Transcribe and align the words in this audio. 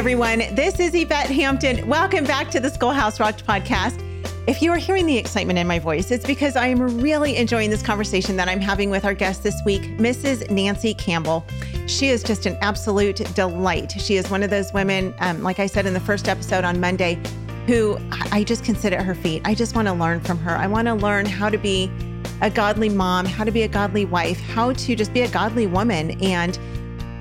everyone. 0.00 0.38
This 0.54 0.80
is 0.80 0.94
Yvette 0.94 1.28
Hampton. 1.28 1.86
Welcome 1.86 2.24
back 2.24 2.50
to 2.52 2.58
the 2.58 2.70
Schoolhouse 2.70 3.20
Rocked 3.20 3.46
podcast. 3.46 4.02
If 4.48 4.62
you 4.62 4.72
are 4.72 4.78
hearing 4.78 5.04
the 5.04 5.18
excitement 5.18 5.58
in 5.58 5.66
my 5.66 5.78
voice, 5.78 6.10
it's 6.10 6.24
because 6.24 6.56
I 6.56 6.68
am 6.68 7.02
really 7.02 7.36
enjoying 7.36 7.68
this 7.68 7.82
conversation 7.82 8.34
that 8.36 8.48
I'm 8.48 8.62
having 8.62 8.88
with 8.88 9.04
our 9.04 9.12
guest 9.12 9.42
this 9.42 9.60
week, 9.66 9.82
Mrs. 9.98 10.50
Nancy 10.50 10.94
Campbell. 10.94 11.44
She 11.86 12.08
is 12.08 12.22
just 12.22 12.46
an 12.46 12.56
absolute 12.62 13.16
delight. 13.34 13.92
She 14.00 14.16
is 14.16 14.30
one 14.30 14.42
of 14.42 14.48
those 14.48 14.72
women, 14.72 15.12
um, 15.18 15.42
like 15.42 15.58
I 15.58 15.66
said 15.66 15.84
in 15.84 15.92
the 15.92 16.00
first 16.00 16.28
episode 16.28 16.64
on 16.64 16.80
Monday, 16.80 17.20
who 17.66 17.98
I 18.32 18.42
just 18.42 18.64
can 18.64 18.76
sit 18.76 18.94
at 18.94 19.04
her 19.04 19.14
feet. 19.14 19.42
I 19.44 19.54
just 19.54 19.76
want 19.76 19.86
to 19.86 19.92
learn 19.92 20.20
from 20.20 20.38
her. 20.38 20.56
I 20.56 20.66
want 20.66 20.88
to 20.88 20.94
learn 20.94 21.26
how 21.26 21.50
to 21.50 21.58
be 21.58 21.90
a 22.40 22.48
godly 22.48 22.88
mom, 22.88 23.26
how 23.26 23.44
to 23.44 23.50
be 23.50 23.64
a 23.64 23.68
godly 23.68 24.06
wife, 24.06 24.40
how 24.40 24.72
to 24.72 24.96
just 24.96 25.12
be 25.12 25.20
a 25.20 25.28
godly 25.28 25.66
woman 25.66 26.12
and 26.22 26.58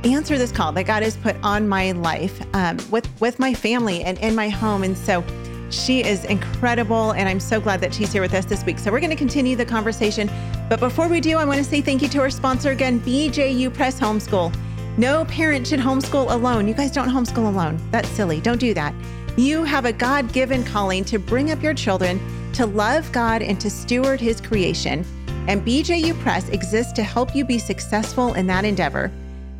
answer 0.03 0.37
this 0.37 0.51
call 0.51 0.71
that 0.73 0.85
God 0.85 1.03
has 1.03 1.17
put 1.17 1.35
on 1.43 1.67
my 1.67 1.91
life 1.91 2.41
um, 2.53 2.77
with 2.89 3.07
with 3.19 3.39
my 3.39 3.53
family 3.53 4.03
and 4.03 4.17
in 4.19 4.35
my 4.35 4.49
home. 4.49 4.83
And 4.83 4.97
so 4.97 5.23
she 5.69 6.03
is 6.03 6.25
incredible, 6.25 7.11
and 7.11 7.29
I'm 7.29 7.39
so 7.39 7.59
glad 7.59 7.81
that 7.81 7.93
she's 7.93 8.11
here 8.11 8.21
with 8.21 8.33
us 8.33 8.45
this 8.45 8.63
week. 8.65 8.79
So 8.79 8.91
we're 8.91 8.99
going 8.99 9.11
to 9.11 9.15
continue 9.15 9.55
the 9.55 9.65
conversation. 9.65 10.29
But 10.67 10.79
before 10.79 11.07
we 11.07 11.21
do, 11.21 11.37
I 11.37 11.45
want 11.45 11.59
to 11.59 11.63
say 11.63 11.81
thank 11.81 12.01
you 12.01 12.07
to 12.09 12.19
our 12.19 12.29
sponsor 12.29 12.71
again, 12.71 12.99
BJU 13.01 13.73
Press 13.73 13.99
Homeschool. 13.99 14.55
No 14.97 15.25
parent 15.25 15.67
should 15.67 15.79
homeschool 15.79 16.31
alone. 16.31 16.67
You 16.67 16.73
guys 16.73 16.91
don't 16.91 17.07
homeschool 17.07 17.47
alone. 17.47 17.79
That's 17.91 18.09
silly. 18.09 18.41
Don't 18.41 18.59
do 18.59 18.73
that. 18.73 18.93
You 19.37 19.63
have 19.63 19.85
a 19.85 19.93
God 19.93 20.33
given 20.33 20.63
calling 20.63 21.05
to 21.05 21.19
bring 21.19 21.51
up 21.51 21.61
your 21.63 21.73
children 21.73 22.19
to 22.53 22.65
love 22.65 23.11
God 23.11 23.41
and 23.41 23.61
to 23.61 23.69
steward 23.69 24.19
His 24.19 24.41
creation. 24.41 25.05
And 25.47 25.65
BJU 25.65 26.19
Press 26.19 26.49
exists 26.49 26.93
to 26.93 27.03
help 27.03 27.35
you 27.35 27.45
be 27.45 27.59
successful 27.59 28.33
in 28.33 28.47
that 28.47 28.65
endeavor. 28.65 29.11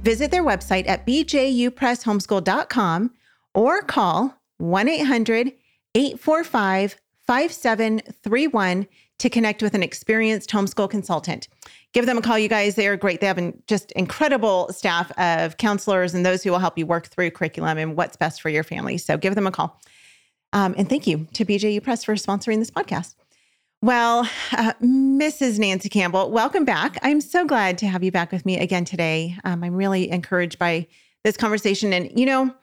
Visit 0.02 0.32
their 0.32 0.44
website 0.44 0.88
at 0.88 1.06
bjupresshomeschool.com 1.06 3.12
or 3.54 3.82
call 3.82 4.36
1 4.58 4.88
800 4.88 5.54
845 5.96 6.98
5731 7.28 8.88
to 9.20 9.30
connect 9.30 9.62
with 9.62 9.76
an 9.76 9.84
experienced 9.84 10.50
homeschool 10.50 10.90
consultant. 10.90 11.48
Give 11.94 12.06
them 12.06 12.18
a 12.18 12.22
call, 12.22 12.40
you 12.40 12.48
guys. 12.48 12.76
They 12.76 12.88
are 12.88 12.98
great. 12.98 13.20
They 13.20 13.28
have 13.28 13.38
an 13.38 13.62
just 13.68 13.92
incredible 13.92 14.72
staff 14.72 15.12
of 15.20 15.58
counselors 15.58 16.14
and 16.14 16.26
those 16.26 16.44
who 16.44 16.52
will 16.52 16.60
help 16.60 16.78
you 16.78 16.86
work 16.86 17.08
through 17.08 17.32
curriculum 17.32 17.78
and 17.78 17.96
what's 17.96 18.16
best 18.16 18.42
for 18.42 18.50
your 18.50 18.64
family. 18.64 18.98
So 18.98 19.18
give 19.18 19.36
them 19.36 19.48
a 19.48 19.52
call. 19.52 19.80
Um, 20.54 20.74
and 20.78 20.90
thank 20.90 21.06
you 21.06 21.28
to 21.34 21.46
BJU 21.46 21.84
Press 21.84 22.04
for 22.04 22.16
sponsoring 22.16 22.60
this 22.60 22.72
podcast. 22.72 23.16
Well, 23.82 24.30
uh, 24.52 24.74
Mrs. 24.84 25.58
Nancy 25.58 25.88
Campbell, 25.88 26.32
welcome 26.32 26.66
back. 26.66 26.98
I'm 27.02 27.22
so 27.22 27.46
glad 27.46 27.78
to 27.78 27.88
have 27.88 28.04
you 28.04 28.12
back 28.12 28.30
with 28.30 28.46
me 28.46 28.60
again 28.60 28.84
today. 28.84 29.38
Um, 29.46 29.64
I'm 29.64 29.74
really 29.74 30.12
encouraged 30.12 30.60
by 30.60 30.86
this 31.24 31.38
conversation. 31.38 31.94
And, 31.94 32.12
you 32.20 32.26
know, 32.26 32.54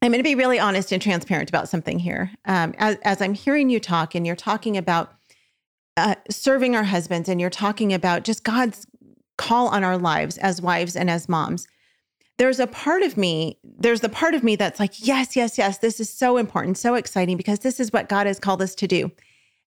I'm 0.00 0.10
going 0.10 0.18
to 0.18 0.22
be 0.22 0.34
really 0.34 0.58
honest 0.58 0.92
and 0.92 1.02
transparent 1.02 1.50
about 1.50 1.68
something 1.68 1.98
here. 1.98 2.30
Um, 2.46 2.74
as, 2.78 2.96
as, 3.02 3.20
I'm 3.20 3.34
hearing 3.34 3.68
you 3.68 3.80
talk 3.80 4.14
and 4.14 4.26
you're 4.26 4.34
talking 4.34 4.78
about 4.78 5.12
uh, 5.98 6.14
serving 6.30 6.74
our 6.74 6.84
husbands 6.84 7.28
and 7.28 7.38
you're 7.38 7.50
talking 7.50 7.92
about 7.92 8.24
just 8.24 8.42
God's 8.42 8.86
call 9.36 9.68
on 9.68 9.84
our 9.84 9.98
lives 9.98 10.38
as 10.38 10.62
wives 10.62 10.96
and 10.96 11.10
as 11.10 11.28
moms, 11.28 11.68
there's 12.38 12.60
a 12.60 12.66
part 12.66 13.02
of 13.02 13.18
me, 13.18 13.58
there's 13.62 14.00
the 14.00 14.08
part 14.08 14.32
of 14.32 14.42
me 14.42 14.56
that's 14.56 14.80
like, 14.80 15.06
yes, 15.06 15.36
yes, 15.36 15.58
yes, 15.58 15.76
this 15.76 16.00
is 16.00 16.08
so 16.08 16.38
important, 16.38 16.78
so 16.78 16.94
exciting 16.94 17.36
because 17.36 17.58
this 17.58 17.78
is 17.78 17.92
what 17.92 18.08
God 18.08 18.26
has 18.26 18.38
called 18.38 18.62
us 18.62 18.74
to 18.76 18.86
do. 18.86 19.10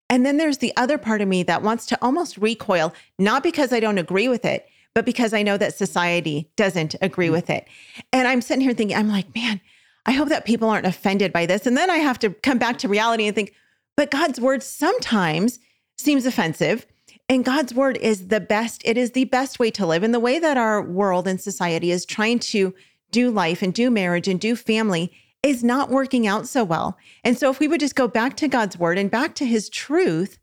And 0.09 0.25
then 0.25 0.37
there's 0.37 0.59
the 0.59 0.73
other 0.77 0.97
part 0.97 1.21
of 1.21 1.27
me 1.27 1.43
that 1.43 1.63
wants 1.63 1.85
to 1.87 1.97
almost 2.01 2.37
recoil, 2.37 2.93
not 3.17 3.43
because 3.43 3.73
I 3.73 3.79
don't 3.79 3.97
agree 3.97 4.27
with 4.27 4.45
it, 4.45 4.67
but 4.93 5.05
because 5.05 5.33
I 5.33 5.43
know 5.43 5.57
that 5.57 5.75
society 5.75 6.49
doesn't 6.55 6.95
agree 7.01 7.27
mm-hmm. 7.27 7.33
with 7.33 7.49
it. 7.49 7.67
And 8.11 8.27
I'm 8.27 8.41
sitting 8.41 8.61
here 8.61 8.73
thinking, 8.73 8.95
I'm 8.95 9.09
like, 9.09 9.33
man, 9.33 9.59
I 10.05 10.11
hope 10.11 10.29
that 10.29 10.45
people 10.45 10.69
aren't 10.69 10.85
offended 10.85 11.31
by 11.33 11.45
this. 11.45 11.65
And 11.65 11.77
then 11.77 11.89
I 11.89 11.97
have 11.97 12.19
to 12.19 12.29
come 12.29 12.57
back 12.57 12.77
to 12.79 12.87
reality 12.87 13.25
and 13.25 13.35
think, 13.35 13.53
but 13.95 14.11
God's 14.11 14.39
word 14.39 14.61
sometimes 14.61 15.59
seems 15.97 16.25
offensive. 16.25 16.85
And 17.29 17.45
God's 17.45 17.73
word 17.73 17.97
is 17.97 18.27
the 18.27 18.41
best, 18.41 18.81
it 18.85 18.97
is 18.97 19.11
the 19.11 19.25
best 19.25 19.57
way 19.57 19.71
to 19.71 19.85
live. 19.85 20.03
And 20.03 20.13
the 20.13 20.19
way 20.19 20.39
that 20.39 20.57
our 20.57 20.81
world 20.81 21.27
and 21.27 21.39
society 21.39 21.89
is 21.89 22.05
trying 22.05 22.39
to 22.39 22.73
do 23.11 23.31
life 23.31 23.61
and 23.61 23.73
do 23.73 23.89
marriage 23.89 24.27
and 24.27 24.39
do 24.39 24.55
family 24.55 25.11
is 25.43 25.63
not 25.63 25.89
working 25.89 26.25
out 26.25 26.47
so 26.47 26.63
well. 26.63 26.97
And 27.23 27.37
so, 27.37 27.49
if 27.49 27.59
we 27.59 27.67
would 27.67 27.81
just 27.81 27.95
go 27.95 28.07
back 28.07 28.35
to 28.37 28.47
God's 28.47 28.79
word 28.79 28.97
and 28.97 29.11
back 29.11 29.35
to 29.35 29.45
his 29.45 29.69
truth, 29.69 30.39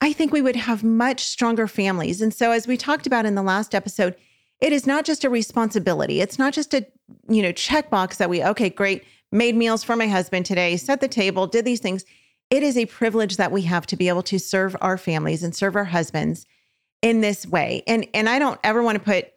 I 0.00 0.12
think 0.12 0.32
we 0.32 0.42
would 0.42 0.56
have 0.56 0.82
much 0.82 1.22
stronger 1.22 1.68
families. 1.68 2.20
And 2.20 2.34
so, 2.34 2.50
as 2.50 2.66
we 2.66 2.76
talked 2.76 3.06
about 3.06 3.26
in 3.26 3.34
the 3.34 3.42
last 3.42 3.74
episode, 3.74 4.16
it 4.60 4.72
is 4.72 4.86
not 4.86 5.04
just 5.04 5.24
a 5.24 5.30
responsibility. 5.30 6.20
It's 6.20 6.38
not 6.38 6.54
just 6.54 6.72
a, 6.72 6.86
you 7.28 7.42
know, 7.42 7.52
checkbox 7.52 8.16
that 8.16 8.30
we, 8.30 8.42
okay, 8.42 8.70
great, 8.70 9.04
made 9.30 9.54
meals 9.54 9.84
for 9.84 9.96
my 9.96 10.06
husband 10.06 10.46
today, 10.46 10.76
set 10.76 11.00
the 11.00 11.08
table, 11.08 11.46
did 11.46 11.64
these 11.64 11.80
things. 11.80 12.04
It 12.50 12.62
is 12.62 12.76
a 12.76 12.86
privilege 12.86 13.36
that 13.38 13.52
we 13.52 13.62
have 13.62 13.86
to 13.86 13.96
be 13.96 14.08
able 14.08 14.22
to 14.24 14.38
serve 14.38 14.76
our 14.80 14.98
families 14.98 15.42
and 15.42 15.54
serve 15.54 15.74
our 15.74 15.84
husbands 15.84 16.46
in 17.02 17.20
this 17.20 17.46
way. 17.46 17.82
And 17.86 18.06
and 18.14 18.28
I 18.28 18.38
don't 18.38 18.60
ever 18.64 18.82
want 18.82 18.96
to 18.96 19.04
put, 19.04 19.32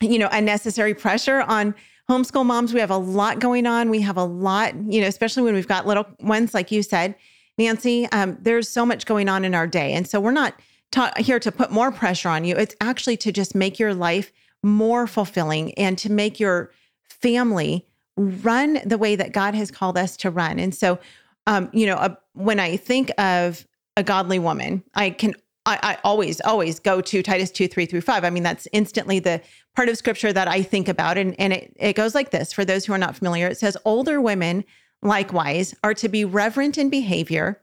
you 0.00 0.18
know, 0.18 0.28
unnecessary 0.30 0.94
pressure 0.94 1.42
on 1.42 1.74
homeschool 2.08 2.46
moms, 2.46 2.72
we 2.72 2.80
have 2.80 2.90
a 2.90 2.96
lot 2.96 3.40
going 3.40 3.66
on. 3.66 3.90
We 3.90 4.00
have 4.02 4.16
a 4.16 4.24
lot, 4.24 4.74
you 4.76 5.00
know, 5.00 5.06
especially 5.06 5.42
when 5.42 5.54
we've 5.54 5.68
got 5.68 5.86
little 5.86 6.06
ones, 6.20 6.54
like 6.54 6.70
you 6.70 6.82
said, 6.82 7.14
Nancy. 7.58 8.06
Um, 8.12 8.38
there's 8.40 8.68
so 8.68 8.86
much 8.86 9.06
going 9.06 9.28
on 9.28 9.44
in 9.44 9.54
our 9.54 9.66
day, 9.66 9.92
and 9.92 10.06
so 10.06 10.20
we're 10.20 10.30
not 10.30 10.54
ta- 10.92 11.12
here 11.16 11.40
to 11.40 11.50
put 11.50 11.70
more 11.70 11.90
pressure 11.90 12.28
on 12.28 12.44
you. 12.44 12.54
It's 12.54 12.76
actually 12.80 13.16
to 13.18 13.32
just 13.32 13.54
make 13.54 13.78
your 13.78 13.94
life 13.94 14.32
more 14.62 15.06
fulfilling 15.06 15.74
and 15.74 15.98
to 15.98 16.10
make 16.10 16.38
your 16.38 16.70
family 17.04 17.86
run 18.16 18.78
the 18.84 18.98
way 18.98 19.16
that 19.16 19.32
God 19.32 19.54
has 19.54 19.70
called 19.70 19.98
us 19.98 20.16
to 20.18 20.30
run. 20.30 20.58
And 20.58 20.74
so, 20.74 20.98
um, 21.46 21.70
you 21.72 21.86
know, 21.86 21.96
uh, 21.96 22.14
when 22.32 22.58
I 22.58 22.76
think 22.76 23.10
of 23.18 23.66
a 23.96 24.02
godly 24.02 24.38
woman, 24.38 24.82
I 24.94 25.10
can 25.10 25.34
I, 25.66 25.78
I, 25.82 25.98
always, 26.04 26.40
always 26.42 26.78
go 26.78 27.00
to 27.00 27.22
Titus 27.22 27.50
2, 27.50 27.66
3 27.66 27.86
through 27.86 28.00
5. 28.00 28.24
I 28.24 28.30
mean, 28.30 28.44
that's 28.44 28.68
instantly 28.72 29.18
the 29.18 29.42
part 29.74 29.88
of 29.88 29.98
scripture 29.98 30.32
that 30.32 30.46
I 30.46 30.62
think 30.62 30.88
about. 30.88 31.18
And, 31.18 31.38
and 31.40 31.52
it, 31.52 31.76
it 31.76 31.96
goes 31.96 32.14
like 32.14 32.30
this 32.30 32.52
for 32.52 32.64
those 32.64 32.86
who 32.86 32.92
are 32.92 32.98
not 32.98 33.16
familiar. 33.16 33.48
It 33.48 33.58
says, 33.58 33.76
Older 33.84 34.20
women, 34.20 34.64
likewise, 35.02 35.74
are 35.82 35.94
to 35.94 36.08
be 36.08 36.24
reverent 36.24 36.78
in 36.78 36.88
behavior, 36.88 37.60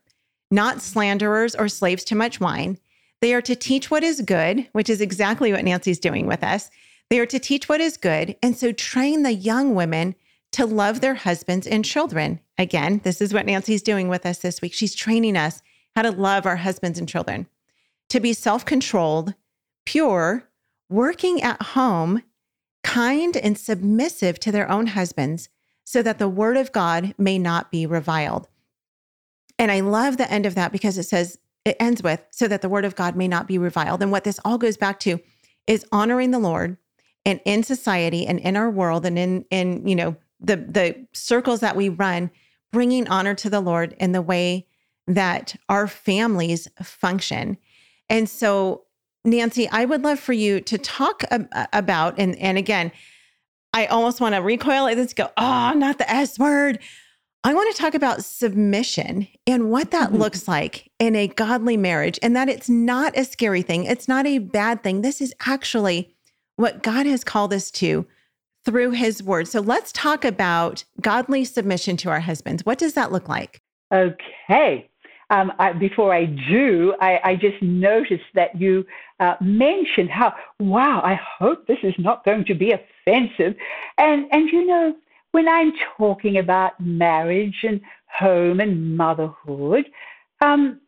not 0.51 0.81
slanderers 0.81 1.55
or 1.55 1.69
slaves 1.69 2.03
to 2.05 2.15
much 2.15 2.41
wine. 2.41 2.77
They 3.21 3.33
are 3.33 3.41
to 3.41 3.55
teach 3.55 3.89
what 3.89 4.03
is 4.03 4.21
good, 4.21 4.67
which 4.73 4.89
is 4.89 4.99
exactly 4.99 5.53
what 5.53 5.63
Nancy's 5.63 5.99
doing 5.99 6.27
with 6.27 6.43
us. 6.43 6.69
They 7.09 7.19
are 7.19 7.25
to 7.27 7.39
teach 7.39 7.69
what 7.69 7.79
is 7.79 7.95
good. 7.95 8.35
And 8.43 8.57
so 8.57 8.73
train 8.73 9.23
the 9.23 9.33
young 9.33 9.75
women 9.75 10.15
to 10.51 10.65
love 10.65 10.99
their 10.99 11.15
husbands 11.15 11.65
and 11.65 11.85
children. 11.85 12.41
Again, 12.57 12.99
this 13.03 13.21
is 13.21 13.33
what 13.33 13.45
Nancy's 13.45 13.81
doing 13.81 14.09
with 14.09 14.25
us 14.25 14.39
this 14.39 14.61
week. 14.61 14.73
She's 14.73 14.93
training 14.93 15.37
us 15.37 15.61
how 15.95 16.01
to 16.01 16.11
love 16.11 16.45
our 16.45 16.57
husbands 16.57 16.99
and 16.99 17.07
children 17.07 17.47
to 18.09 18.19
be 18.19 18.33
self 18.33 18.65
controlled, 18.65 19.33
pure, 19.85 20.49
working 20.89 21.41
at 21.41 21.61
home, 21.61 22.21
kind, 22.83 23.35
and 23.37 23.57
submissive 23.57 24.39
to 24.39 24.51
their 24.51 24.69
own 24.69 24.87
husbands, 24.87 25.49
so 25.83 26.01
that 26.01 26.19
the 26.19 26.29
word 26.29 26.57
of 26.57 26.71
God 26.71 27.13
may 27.17 27.37
not 27.39 27.71
be 27.71 27.85
reviled. 27.85 28.47
And 29.57 29.71
I 29.71 29.81
love 29.81 30.17
the 30.17 30.31
end 30.31 30.45
of 30.45 30.55
that 30.55 30.71
because 30.71 30.97
it 30.97 31.03
says, 31.03 31.37
it 31.65 31.77
ends 31.79 32.03
with, 32.03 32.25
so 32.31 32.47
that 32.47 32.61
the 32.61 32.69
word 32.69 32.85
of 32.85 32.95
God 32.95 33.15
may 33.15 33.27
not 33.27 33.47
be 33.47 33.57
reviled. 33.57 34.01
And 34.01 34.11
what 34.11 34.23
this 34.23 34.39
all 34.43 34.57
goes 34.57 34.77
back 34.77 34.99
to 35.01 35.19
is 35.67 35.85
honoring 35.91 36.31
the 36.31 36.39
Lord 36.39 36.77
and 37.25 37.39
in 37.45 37.63
society 37.63 38.27
and 38.27 38.39
in 38.39 38.57
our 38.57 38.69
world 38.69 39.05
and 39.05 39.17
in, 39.17 39.45
in, 39.49 39.87
you 39.87 39.95
know, 39.95 40.15
the, 40.39 40.57
the 40.57 41.07
circles 41.13 41.61
that 41.61 41.75
we 41.75 41.87
run, 41.87 42.29
bringing 42.71 43.07
honor 43.07 43.33
to 43.35 43.49
the 43.49 43.61
Lord 43.61 43.95
in 43.99 44.11
the 44.11 44.21
way 44.21 44.67
that 45.07 45.55
our 45.69 45.87
families 45.87 46.67
function. 46.81 47.57
And 48.13 48.29
so, 48.29 48.83
Nancy, 49.25 49.67
I 49.69 49.85
would 49.85 50.03
love 50.03 50.19
for 50.19 50.33
you 50.33 50.61
to 50.61 50.77
talk 50.77 51.23
ab- 51.31 51.49
about, 51.73 52.19
and, 52.19 52.35
and 52.35 52.59
again, 52.59 52.91
I 53.73 53.87
almost 53.87 54.21
want 54.21 54.35
to 54.35 54.41
recoil 54.41 54.85
at 54.85 54.95
this, 54.95 55.15
go, 55.15 55.31
oh, 55.35 55.73
not 55.75 55.97
the 55.97 56.09
S 56.09 56.37
word. 56.37 56.77
I 57.43 57.55
want 57.55 57.75
to 57.75 57.81
talk 57.81 57.95
about 57.95 58.23
submission 58.23 59.27
and 59.47 59.71
what 59.71 59.89
that 59.91 60.09
mm-hmm. 60.09 60.19
looks 60.19 60.47
like 60.47 60.91
in 60.99 61.15
a 61.15 61.27
godly 61.27 61.75
marriage, 61.75 62.19
and 62.21 62.35
that 62.35 62.49
it's 62.49 62.69
not 62.69 63.17
a 63.17 63.25
scary 63.25 63.63
thing. 63.63 63.85
It's 63.85 64.07
not 64.07 64.27
a 64.27 64.37
bad 64.37 64.83
thing. 64.83 65.01
This 65.01 65.19
is 65.19 65.33
actually 65.47 66.13
what 66.55 66.83
God 66.83 67.07
has 67.07 67.23
called 67.23 67.51
us 67.51 67.71
to 67.71 68.05
through 68.63 68.91
his 68.91 69.23
word. 69.23 69.47
So 69.47 69.59
let's 69.59 69.91
talk 69.91 70.23
about 70.23 70.83
godly 71.01 71.45
submission 71.45 71.97
to 71.97 72.11
our 72.11 72.19
husbands. 72.19 72.63
What 72.63 72.77
does 72.77 72.93
that 72.93 73.11
look 73.11 73.27
like? 73.27 73.59
Okay 73.91 74.87
um, 75.33 75.51
I, 75.57 75.73
before 75.73 76.13
I 76.13 76.25
do, 76.25 76.93
I, 77.01 77.19
I 77.23 77.35
just 77.35 77.59
noticed 77.61 78.29
that 78.35 78.51
you 78.61 78.85
uh, 79.19 79.33
mentioned 79.41 80.11
how, 80.11 80.35
wow, 80.59 81.01
I 81.03 81.19
hope 81.39 81.65
this 81.65 81.79
is 81.81 81.95
not 81.97 82.23
going 82.23 82.45
to 82.45 82.53
be 82.53 82.71
offensive. 82.71 83.55
And, 83.97 84.27
and 84.31 84.47
you 84.49 84.63
know, 84.67 84.95
when 85.31 85.49
I'm 85.49 85.73
talking 85.97 86.37
about 86.37 86.79
marriage 86.79 87.59
and 87.63 87.81
home 88.05 88.59
and 88.59 88.95
motherhood, 88.95 89.85
um, 90.41 90.79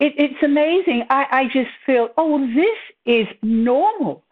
it, 0.00 0.14
it's 0.16 0.42
amazing. 0.42 1.04
I, 1.10 1.26
I 1.30 1.44
just 1.44 1.70
feel, 1.84 2.08
oh, 2.16 2.40
this 2.54 2.78
is 3.04 3.26
normal. 3.42 4.23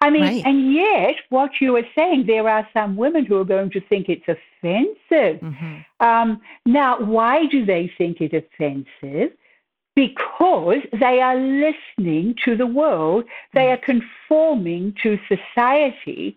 I 0.00 0.08
mean, 0.08 0.22
Right. 0.22 0.42
and 0.46 0.72
yet, 0.72 1.16
what 1.28 1.60
you 1.60 1.76
are 1.76 1.86
saying, 1.94 2.24
there 2.26 2.48
are 2.48 2.66
some 2.72 2.96
women 2.96 3.26
who 3.26 3.38
are 3.38 3.44
going 3.44 3.70
to 3.70 3.80
think 3.80 4.08
it's 4.08 4.26
offensive. 4.28 5.40
Mhm. 5.40 5.84
Um, 6.00 6.40
now, 6.64 6.98
why 7.00 7.46
do 7.46 7.64
they 7.64 7.88
think 7.98 8.20
it 8.20 8.32
offensive? 8.32 9.32
Because 9.94 10.82
they 10.92 11.20
are 11.20 11.36
listening 11.36 12.34
to 12.44 12.56
the 12.56 12.66
world, 12.66 13.24
they 13.52 13.70
are 13.70 13.76
conforming 13.76 14.94
to 15.02 15.18
society. 15.28 16.36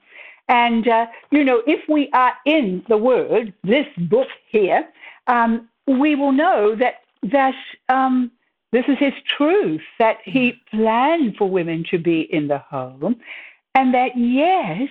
And, 0.49 0.87
uh, 0.87 1.05
you 1.31 1.43
know, 1.45 1.63
if 1.65 1.87
we 1.87 2.09
are 2.11 2.33
in 2.45 2.83
the 2.89 2.97
Word, 2.97 3.53
this 3.63 3.87
book 3.97 4.27
here, 4.49 4.85
um, 5.27 5.69
we 5.87 6.15
will 6.15 6.33
know 6.33 6.75
that, 6.75 6.95
that 7.23 7.55
um, 7.87 8.29
this 8.71 8.85
is 8.89 8.97
His 8.97 9.13
truth, 9.37 9.83
that 9.99 10.17
He 10.25 10.59
planned 10.69 11.37
for 11.37 11.49
women 11.49 11.85
to 11.91 11.97
be 11.97 12.21
in 12.33 12.49
the 12.49 12.57
home, 12.57 13.21
and 13.75 13.93
that, 13.93 14.11
yes, 14.15 14.89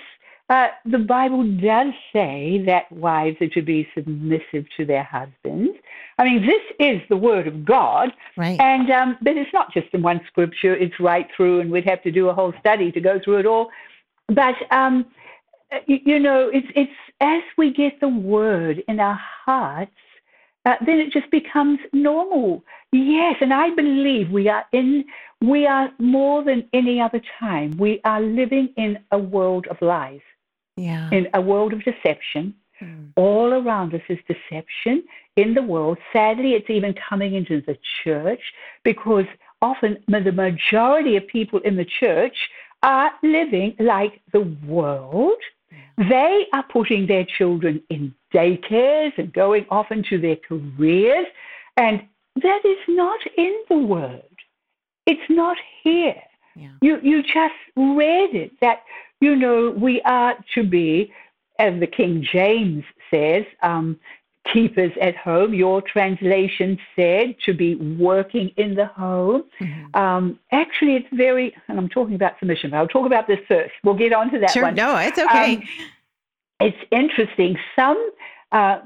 uh, 0.51 0.69
the 0.85 0.99
Bible 0.99 1.45
does 1.45 1.93
say 2.13 2.63
that 2.67 2.91
wives 2.93 3.37
are 3.41 3.49
to 3.49 3.63
be 3.63 3.89
submissive 3.95 4.67
to 4.77 4.85
their 4.85 5.05
husbands. 5.05 5.73
I 6.19 6.25
mean, 6.25 6.45
this 6.45 6.63
is 6.79 7.01
the 7.09 7.17
Word 7.17 7.47
of 7.47 7.65
God, 7.65 8.13
Right. 8.37 8.61
and 8.61 8.91
um, 8.91 9.17
but 9.23 9.37
it's 9.37 9.53
not 9.55 9.73
just 9.73 9.87
in 9.93 10.03
one 10.03 10.21
scripture; 10.27 10.75
it's 10.77 10.99
right 11.01 11.27
through, 11.35 11.61
and 11.61 11.71
we'd 11.71 11.89
have 11.89 12.03
to 12.03 12.11
do 12.11 12.29
a 12.29 12.35
whole 12.35 12.53
study 12.61 12.93
to 12.93 13.01
go 13.01 13.19
through 13.25 13.39
it 13.39 13.47
all. 13.47 13.71
But 14.29 14.57
um, 14.71 15.07
you, 15.87 15.99
you 16.05 16.19
know, 16.19 16.51
it's 16.53 16.67
it's 16.77 16.93
as 17.21 17.43
we 17.57 17.73
get 17.73 17.99
the 18.01 18.09
Word 18.09 18.83
in 18.89 19.01
our 19.01 19.19
hearts, 19.47 19.93
uh, 20.65 20.77
then 20.85 20.99
it 20.99 21.13
just 21.13 21.31
becomes 21.31 21.79
normal. 21.93 22.65
Yes, 22.93 23.37
and 23.41 23.53
I 23.53 23.71
believe 23.75 24.31
we 24.31 24.49
are 24.49 24.65
in. 24.73 25.05
We 25.41 25.67
are 25.67 25.91
more 25.99 26.45
than 26.45 26.69
any 26.73 27.01
other 27.01 27.21
time. 27.41 27.77
We 27.79 28.01
are 28.05 28.21
living 28.21 28.69
in 28.77 28.99
a 29.11 29.19
world 29.19 29.67
of 29.69 29.83
lies 29.83 30.21
yeah. 30.77 31.11
in 31.11 31.29
a 31.35 31.41
world 31.41 31.73
of 31.73 31.83
deception. 31.85 32.55
Mm. 32.81 33.13
All 33.17 33.53
around 33.53 33.95
us 33.95 34.01
is 34.09 34.19
deception 34.27 35.05
in 35.37 35.55
the 35.55 35.63
world. 35.63 35.99
Sadly, 36.13 36.53
it's 36.53 36.71
even 36.71 36.95
coming 36.95 37.35
into 37.35 37.61
the 37.63 37.79
church 38.05 38.41
because 38.83 39.27
often 39.61 39.99
the 40.09 40.33
majority 40.33 41.17
of 41.17 41.27
people 41.27 41.61
in 41.61 41.77
the 41.77 41.87
church 42.01 42.37
are 42.83 43.13
living 43.23 43.77
like 43.79 44.21
the 44.33 44.57
world. 44.67 45.39
They 45.99 46.47
are 46.53 46.65
putting 46.65 47.07
their 47.07 47.25
children 47.25 47.83
in 47.91 48.15
daycares 48.33 49.13
and 49.19 49.33
going 49.33 49.67
off 49.71 49.91
into 49.91 50.21
their 50.21 50.37
careers. 50.37 51.27
And 51.77 52.03
that 52.43 52.61
is 52.65 52.79
not 52.89 53.21
in 53.37 53.55
the 53.69 53.79
word. 53.79 54.23
It's 55.07 55.31
not 55.31 55.57
here. 55.83 56.23
Yeah. 56.57 56.71
You, 56.81 57.01
you 57.03 57.23
just 57.23 57.55
read 57.77 58.35
it 58.35 58.53
that, 58.61 58.83
you 59.21 59.37
know, 59.37 59.71
we 59.71 60.01
are 60.03 60.37
to 60.55 60.65
be, 60.65 61.13
as 61.59 61.79
the 61.81 61.87
King 61.87 62.27
James 62.33 62.85
says, 63.11 63.45
um, 63.63 63.99
keepers 64.53 64.93
at 65.01 65.17
home. 65.17 65.55
Your 65.55 65.81
translation 65.83 66.79
said 66.97 67.37
to 67.45 67.55
be 67.55 67.77
working 67.77 68.51
in 68.57 68.75
the 68.75 68.87
home. 68.87 69.45
Mhm. 69.61 69.97
Um, 69.97 70.39
actually, 70.51 70.97
it's 70.97 71.09
very, 71.13 71.55
and 71.69 71.79
I'm 71.79 71.89
talking 71.89 72.15
about 72.15 72.39
submission, 72.39 72.71
but 72.71 72.79
I'll 72.79 72.89
talk 72.89 73.07
about 73.07 73.27
this 73.27 73.39
first. 73.47 73.73
We'll 73.85 73.95
get 73.95 74.13
on 74.13 74.31
to 74.33 74.39
that 74.41 74.51
Sure. 74.51 74.65
one. 74.65 74.75
No, 74.75 74.97
it's 74.97 75.19
okay. 75.19 75.57
Um, 75.57 75.63
it's 76.61 76.79
interesting. 76.91 77.57
Some 77.77 78.11
uh, 78.51 78.81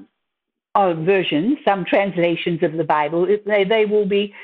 uh, 0.76 0.94
versions, 0.94 1.58
some 1.64 1.85
translations 1.85 2.62
of 2.62 2.75
the 2.75 2.85
Bible, 2.85 3.26
they, 3.47 3.64
they 3.64 3.85
will 3.87 4.06
be 4.06 4.35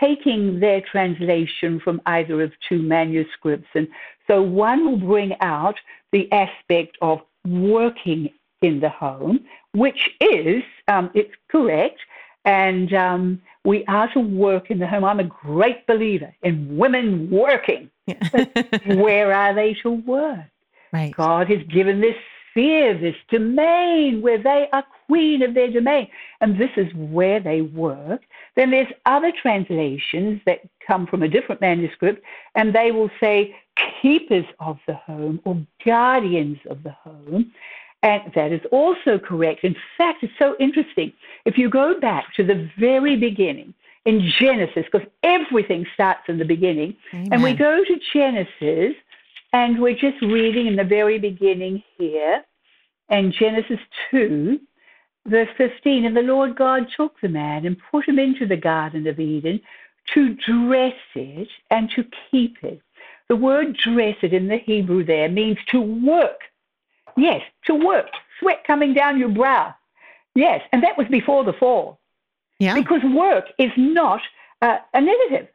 taking 0.00 0.58
their 0.58 0.80
translation 0.80 1.78
from 1.80 2.00
either 2.06 2.42
of 2.42 2.52
two 2.68 2.80
manuscripts. 2.82 3.68
And 3.74 3.86
so 4.26 4.40
one 4.42 4.84
will 4.84 4.96
bring 4.96 5.34
out 5.40 5.76
the 6.10 6.30
aspect 6.32 6.96
of 7.02 7.20
working 7.46 8.30
in 8.62 8.80
the 8.80 8.88
home, 8.88 9.40
which 9.72 10.10
is, 10.20 10.62
um, 10.88 11.10
it's 11.14 11.34
correct. 11.50 11.98
And 12.44 12.92
um, 12.92 13.42
we 13.64 13.84
are 13.86 14.12
to 14.14 14.20
work 14.20 14.70
in 14.70 14.78
the 14.78 14.86
home. 14.86 15.04
I'm 15.04 15.20
a 15.20 15.24
great 15.24 15.86
believer 15.86 16.34
in 16.42 16.76
women 16.76 17.30
working. 17.30 17.90
Yeah. 18.06 18.46
Where 18.86 19.32
are 19.32 19.54
they 19.54 19.74
to 19.82 19.90
work? 19.90 20.46
right. 20.92 21.14
God 21.14 21.48
has 21.50 21.62
given 21.68 22.00
this 22.00 22.14
sphere, 22.50 22.96
this 22.98 23.16
domain 23.30 24.20
where 24.20 24.42
they 24.42 24.68
are 24.72 24.84
queen 25.06 25.42
of 25.42 25.54
their 25.54 25.70
domain. 25.70 26.08
And 26.40 26.58
this 26.58 26.70
is 26.76 26.92
where 26.94 27.40
they 27.40 27.62
work. 27.62 28.22
Then 28.56 28.70
there's 28.70 28.92
other 29.06 29.32
translations 29.40 30.40
that 30.46 30.60
come 30.86 31.06
from 31.06 31.22
a 31.22 31.28
different 31.28 31.60
manuscript, 31.60 32.22
and 32.54 32.74
they 32.74 32.92
will 32.92 33.10
say 33.20 33.54
keepers 34.00 34.44
of 34.60 34.78
the 34.86 34.94
home 34.94 35.40
or 35.44 35.56
guardians 35.84 36.58
of 36.68 36.82
the 36.82 36.90
home. 36.90 37.52
And 38.02 38.32
that 38.34 38.52
is 38.52 38.62
also 38.72 39.18
correct. 39.18 39.62
In 39.64 39.76
fact, 39.96 40.22
it's 40.24 40.32
so 40.38 40.56
interesting. 40.58 41.12
If 41.44 41.56
you 41.56 41.70
go 41.70 42.00
back 42.00 42.34
to 42.34 42.44
the 42.44 42.68
very 42.78 43.16
beginning 43.16 43.74
in 44.04 44.28
Genesis, 44.40 44.84
because 44.90 45.06
everything 45.22 45.86
starts 45.94 46.22
in 46.28 46.38
the 46.38 46.44
beginning, 46.44 46.96
and 47.12 47.42
we 47.42 47.54
go 47.54 47.84
to 47.84 48.00
Genesis, 48.12 48.96
and 49.52 49.80
we're 49.80 49.94
just 49.94 50.20
reading 50.20 50.66
in 50.66 50.74
the 50.74 50.84
very 50.84 51.18
beginning 51.18 51.82
here, 51.96 52.42
and 53.08 53.32
Genesis 53.32 53.78
2, 54.10 54.58
verse 55.26 55.48
15. 55.56 56.04
And 56.04 56.16
the 56.16 56.22
Lord 56.22 56.56
God 56.56 56.88
took 56.96 57.20
the 57.20 57.28
man 57.28 57.66
and 57.66 57.76
put 57.90 58.08
him 58.08 58.18
into 58.18 58.46
the 58.46 58.56
Garden 58.56 59.06
of 59.06 59.20
Eden 59.20 59.60
to 60.14 60.34
dress 60.34 60.96
it 61.14 61.48
and 61.70 61.88
to 61.90 62.04
keep 62.30 62.56
it. 62.64 62.80
The 63.28 63.36
word 63.36 63.76
dress 63.76 64.16
it 64.22 64.32
in 64.32 64.48
the 64.48 64.58
Hebrew 64.58 65.04
there 65.04 65.28
means 65.28 65.58
to 65.68 65.80
work. 65.80 66.40
Yes, 67.16 67.42
to 67.66 67.74
work. 67.74 68.08
Sweat 68.40 68.64
coming 68.66 68.94
down 68.94 69.18
your 69.18 69.28
brow. 69.28 69.74
Yes, 70.34 70.62
and 70.72 70.82
that 70.82 70.96
was 70.96 71.06
before 71.08 71.44
the 71.44 71.52
fall. 71.52 71.98
Yeah. 72.58 72.74
Because 72.74 73.02
work 73.04 73.46
is 73.58 73.70
not 73.76 74.20
uh, 74.62 74.78
a 74.94 75.00
negative. 75.00 75.48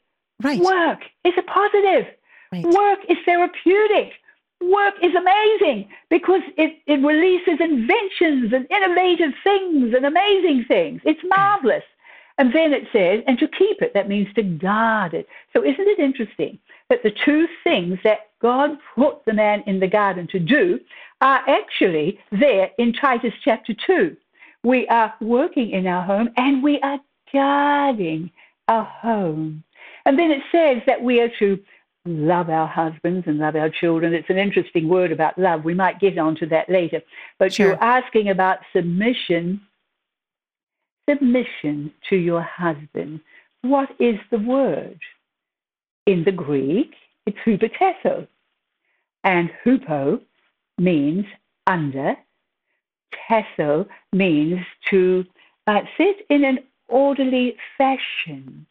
Right. 0.43 0.59
Work 0.59 0.99
is 1.23 1.33
a 1.37 1.41
positive. 1.41 2.05
Right. 2.51 2.65
Work 2.65 2.99
is 3.09 3.17
therapeutic. 3.25 4.13
Work 4.61 4.95
is 5.01 5.13
amazing 5.15 5.89
because 6.09 6.41
it, 6.57 6.79
it 6.87 7.05
releases 7.05 7.59
inventions 7.59 8.53
and 8.53 8.67
innovative 8.71 9.33
things 9.43 9.93
and 9.93 10.05
amazing 10.05 10.65
things. 10.67 11.01
It's 11.05 11.21
marvelous. 11.23 11.83
And 12.39 12.53
then 12.53 12.71
it 12.73 12.83
says, 12.93 13.23
and 13.25 13.39
to 13.39 13.47
keep 13.47 13.81
it, 13.81 13.93
that 13.93 14.07
means 14.07 14.27
to 14.35 14.43
guard 14.43 15.13
it. 15.13 15.27
So 15.53 15.63
isn't 15.63 15.87
it 15.87 15.99
interesting 15.99 16.59
that 16.89 17.03
the 17.03 17.11
two 17.25 17.47
things 17.63 17.99
that 18.03 18.29
God 18.41 18.77
put 18.95 19.25
the 19.25 19.33
man 19.33 19.63
in 19.65 19.79
the 19.79 19.87
garden 19.87 20.27
to 20.27 20.39
do 20.39 20.79
are 21.21 21.41
actually 21.47 22.19
there 22.31 22.71
in 22.77 22.93
Titus 22.93 23.33
chapter 23.43 23.73
2. 23.85 24.15
We 24.63 24.87
are 24.87 25.13
working 25.21 25.71
in 25.71 25.87
our 25.87 26.03
home 26.03 26.29
and 26.37 26.61
we 26.63 26.79
are 26.81 26.99
guarding 27.33 28.31
our 28.67 28.83
home. 28.83 29.63
And 30.05 30.17
then 30.17 30.31
it 30.31 30.41
says 30.51 30.81
that 30.87 31.01
we 31.01 31.21
are 31.21 31.31
to 31.39 31.59
love 32.05 32.49
our 32.49 32.67
husbands 32.67 33.27
and 33.27 33.37
love 33.39 33.55
our 33.55 33.69
children. 33.69 34.13
It's 34.13 34.29
an 34.29 34.37
interesting 34.37 34.87
word 34.87 35.11
about 35.11 35.37
love. 35.37 35.63
We 35.63 35.73
might 35.73 35.99
get 35.99 36.17
onto 36.17 36.47
that 36.49 36.69
later. 36.69 37.01
But 37.39 37.53
Sure. 37.53 37.67
you're 37.67 37.83
asking 37.83 38.29
about 38.29 38.59
submission. 38.73 39.61
Submission 41.09 41.93
to 42.09 42.15
your 42.15 42.41
husband. 42.41 43.21
What 43.61 43.89
is 43.99 44.17
the 44.29 44.39
word? 44.39 44.99
In 46.05 46.23
the 46.23 46.31
Greek, 46.31 46.95
it's 47.25 47.37
hupotasso. 47.39 48.27
And 49.23 49.49
hupo 49.65 50.21
means 50.77 51.25
under. 51.65 52.15
Tasso 53.27 53.87
means 54.13 54.59
to 54.89 55.25
uh, 55.67 55.81
sit 55.97 56.25
in 56.29 56.43
an 56.43 56.59
orderly 56.87 57.55
fashion. 57.77 58.65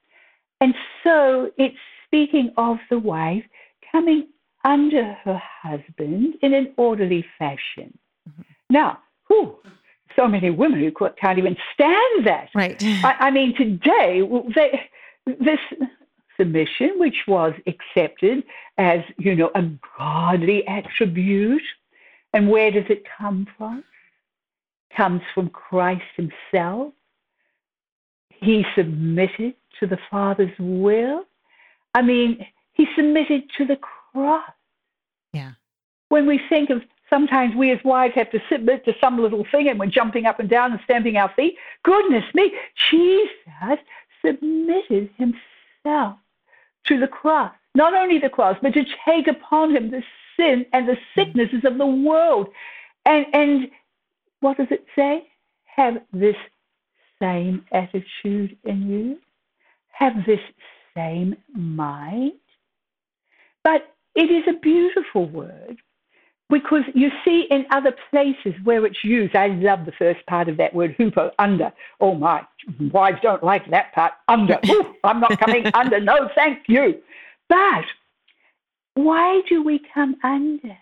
And 0.60 0.74
so 1.02 1.50
it's 1.58 1.76
speaking 2.06 2.52
of 2.56 2.78
the 2.90 2.98
wife 2.98 3.44
coming 3.92 4.28
under 4.64 5.12
her 5.24 5.40
husband 5.62 6.34
in 6.42 6.54
an 6.54 6.72
orderly 6.76 7.24
fashion. 7.38 7.96
Now, 8.70 8.98
whew, 9.28 9.56
so 10.16 10.26
many 10.26 10.50
women 10.50 10.80
who 10.80 11.08
can't 11.20 11.38
even 11.38 11.56
stand 11.74 12.26
that. 12.26 12.48
Right. 12.54 12.82
I, 12.82 13.16
I 13.20 13.30
mean, 13.30 13.54
today, 13.54 14.22
they, 14.54 14.80
this 15.26 15.58
submission, 16.36 16.92
which 16.96 17.16
was 17.28 17.52
accepted 17.66 18.44
as, 18.78 19.00
you 19.18 19.34
know, 19.34 19.50
a 19.54 19.62
godly 19.98 20.66
attribute, 20.66 21.62
and 22.32 22.50
where 22.50 22.70
does 22.70 22.84
it 22.88 23.04
come 23.18 23.46
from? 23.56 23.84
Comes 24.96 25.22
from 25.34 25.48
Christ 25.50 26.02
Himself. 26.16 26.92
He 28.30 28.64
submitted 28.74 29.54
to 29.80 29.86
the 29.86 29.98
Father's 30.10 30.52
will. 30.58 31.24
I 31.94 32.02
mean, 32.02 32.46
He 32.72 32.86
submitted 32.96 33.44
to 33.58 33.64
the 33.64 33.76
cross. 33.76 34.50
Yeah. 35.32 35.52
When 36.08 36.26
we 36.26 36.40
think 36.48 36.70
of 36.70 36.82
sometimes 37.10 37.54
we 37.54 37.70
as 37.70 37.78
wives 37.84 38.14
have 38.14 38.30
to 38.30 38.40
submit 38.50 38.84
to 38.84 38.94
some 39.00 39.18
little 39.18 39.46
thing 39.50 39.68
and 39.68 39.78
we're 39.78 39.86
jumping 39.86 40.26
up 40.26 40.40
and 40.40 40.48
down 40.48 40.72
and 40.72 40.80
stamping 40.84 41.16
our 41.16 41.32
feet. 41.34 41.56
Goodness 41.82 42.24
me, 42.34 42.52
Jesus 42.90 43.78
submitted 44.24 45.10
himself 45.16 46.16
to 46.86 46.98
the 46.98 47.08
cross. 47.08 47.52
Not 47.74 47.94
only 47.94 48.18
the 48.18 48.30
cross, 48.30 48.56
but 48.62 48.74
to 48.74 48.84
take 49.04 49.28
upon 49.28 49.74
him 49.74 49.90
the 49.90 50.02
sin 50.36 50.66
and 50.72 50.88
the 50.88 50.94
hmm. 50.94 51.20
sicknesses 51.20 51.64
of 51.64 51.78
the 51.78 51.86
world. 51.86 52.48
And, 53.04 53.26
and 53.32 53.68
what 54.40 54.56
does 54.56 54.68
it 54.70 54.84
say? 54.96 55.26
Have 55.64 55.96
this 56.12 56.36
same 57.20 57.64
attitude 57.72 58.56
in 58.64 58.88
you, 58.88 59.18
have 59.92 60.12
this 60.26 60.40
same 60.96 61.36
mind. 61.54 62.32
But 63.64 63.94
it 64.14 64.30
is 64.30 64.44
a 64.48 64.58
beautiful 64.60 65.28
word 65.28 65.78
because 66.48 66.82
you 66.94 67.10
see 67.24 67.46
in 67.50 67.66
other 67.70 67.94
places 68.10 68.54
where 68.64 68.86
it's 68.86 69.02
used, 69.02 69.34
I 69.34 69.48
love 69.48 69.84
the 69.84 69.92
first 69.92 70.24
part 70.26 70.48
of 70.48 70.56
that 70.58 70.74
word, 70.74 70.96
hupo, 70.96 71.30
under. 71.38 71.72
Oh 72.00 72.14
my, 72.14 72.46
wives 72.92 73.18
don't 73.22 73.42
like 73.42 73.68
that 73.70 73.92
part, 73.92 74.12
under. 74.28 74.58
Ooh, 74.70 74.94
I'm 75.02 75.20
not 75.20 75.38
coming 75.40 75.66
under. 75.74 76.00
No, 76.00 76.28
thank 76.34 76.60
you. 76.68 77.00
But 77.48 77.84
why 78.96 79.42
do 79.48 79.62
we 79.62 79.80
come 79.92 80.16
under? 80.24 80.76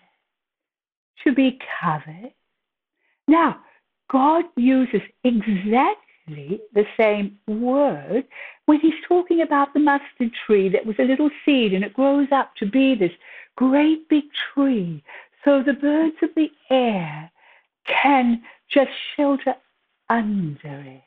To 1.23 1.33
be 1.33 1.59
covered. 1.81 2.33
Now, 3.27 3.59
God 4.11 4.45
uses 4.55 5.01
exactly 5.23 6.61
the 6.73 6.85
same 6.97 7.37
word 7.47 8.25
when 8.67 8.79
he's 8.79 8.93
talking 9.07 9.41
about 9.41 9.73
the 9.73 9.79
mustard 9.79 10.31
tree 10.45 10.69
that 10.69 10.85
was 10.85 10.95
a 10.99 11.03
little 11.03 11.29
seed 11.45 11.73
and 11.73 11.83
it 11.83 11.93
grows 11.93 12.27
up 12.31 12.55
to 12.57 12.65
be 12.65 12.95
this 12.95 13.11
great 13.57 14.07
big 14.07 14.23
tree. 14.53 15.03
So 15.43 15.61
the 15.63 15.73
birds 15.73 16.15
of 16.21 16.29
the 16.35 16.49
air 16.69 17.31
can 17.85 18.43
just 18.71 18.91
shelter 19.15 19.55
under 20.09 20.59
it. 20.63 21.01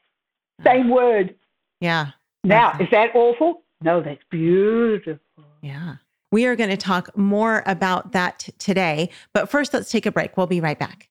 Same 0.64 0.90
word. 0.90 1.34
Yeah. 1.80 2.08
Now, 2.44 2.76
is 2.80 2.88
that 2.90 3.14
awful? 3.14 3.62
No, 3.80 4.02
that's 4.02 4.22
beautiful. 4.30 5.20
Yeah. 5.62 5.94
We 6.30 6.44
are 6.44 6.56
going 6.56 6.70
to 6.70 6.76
talk 6.76 7.16
more 7.16 7.62
about 7.64 8.12
that 8.12 8.50
today. 8.58 9.10
But 9.32 9.50
first, 9.50 9.72
let's 9.72 9.90
take 9.90 10.04
a 10.04 10.12
break. 10.12 10.36
We'll 10.36 10.46
be 10.46 10.60
right 10.60 10.78
back. 10.78 11.08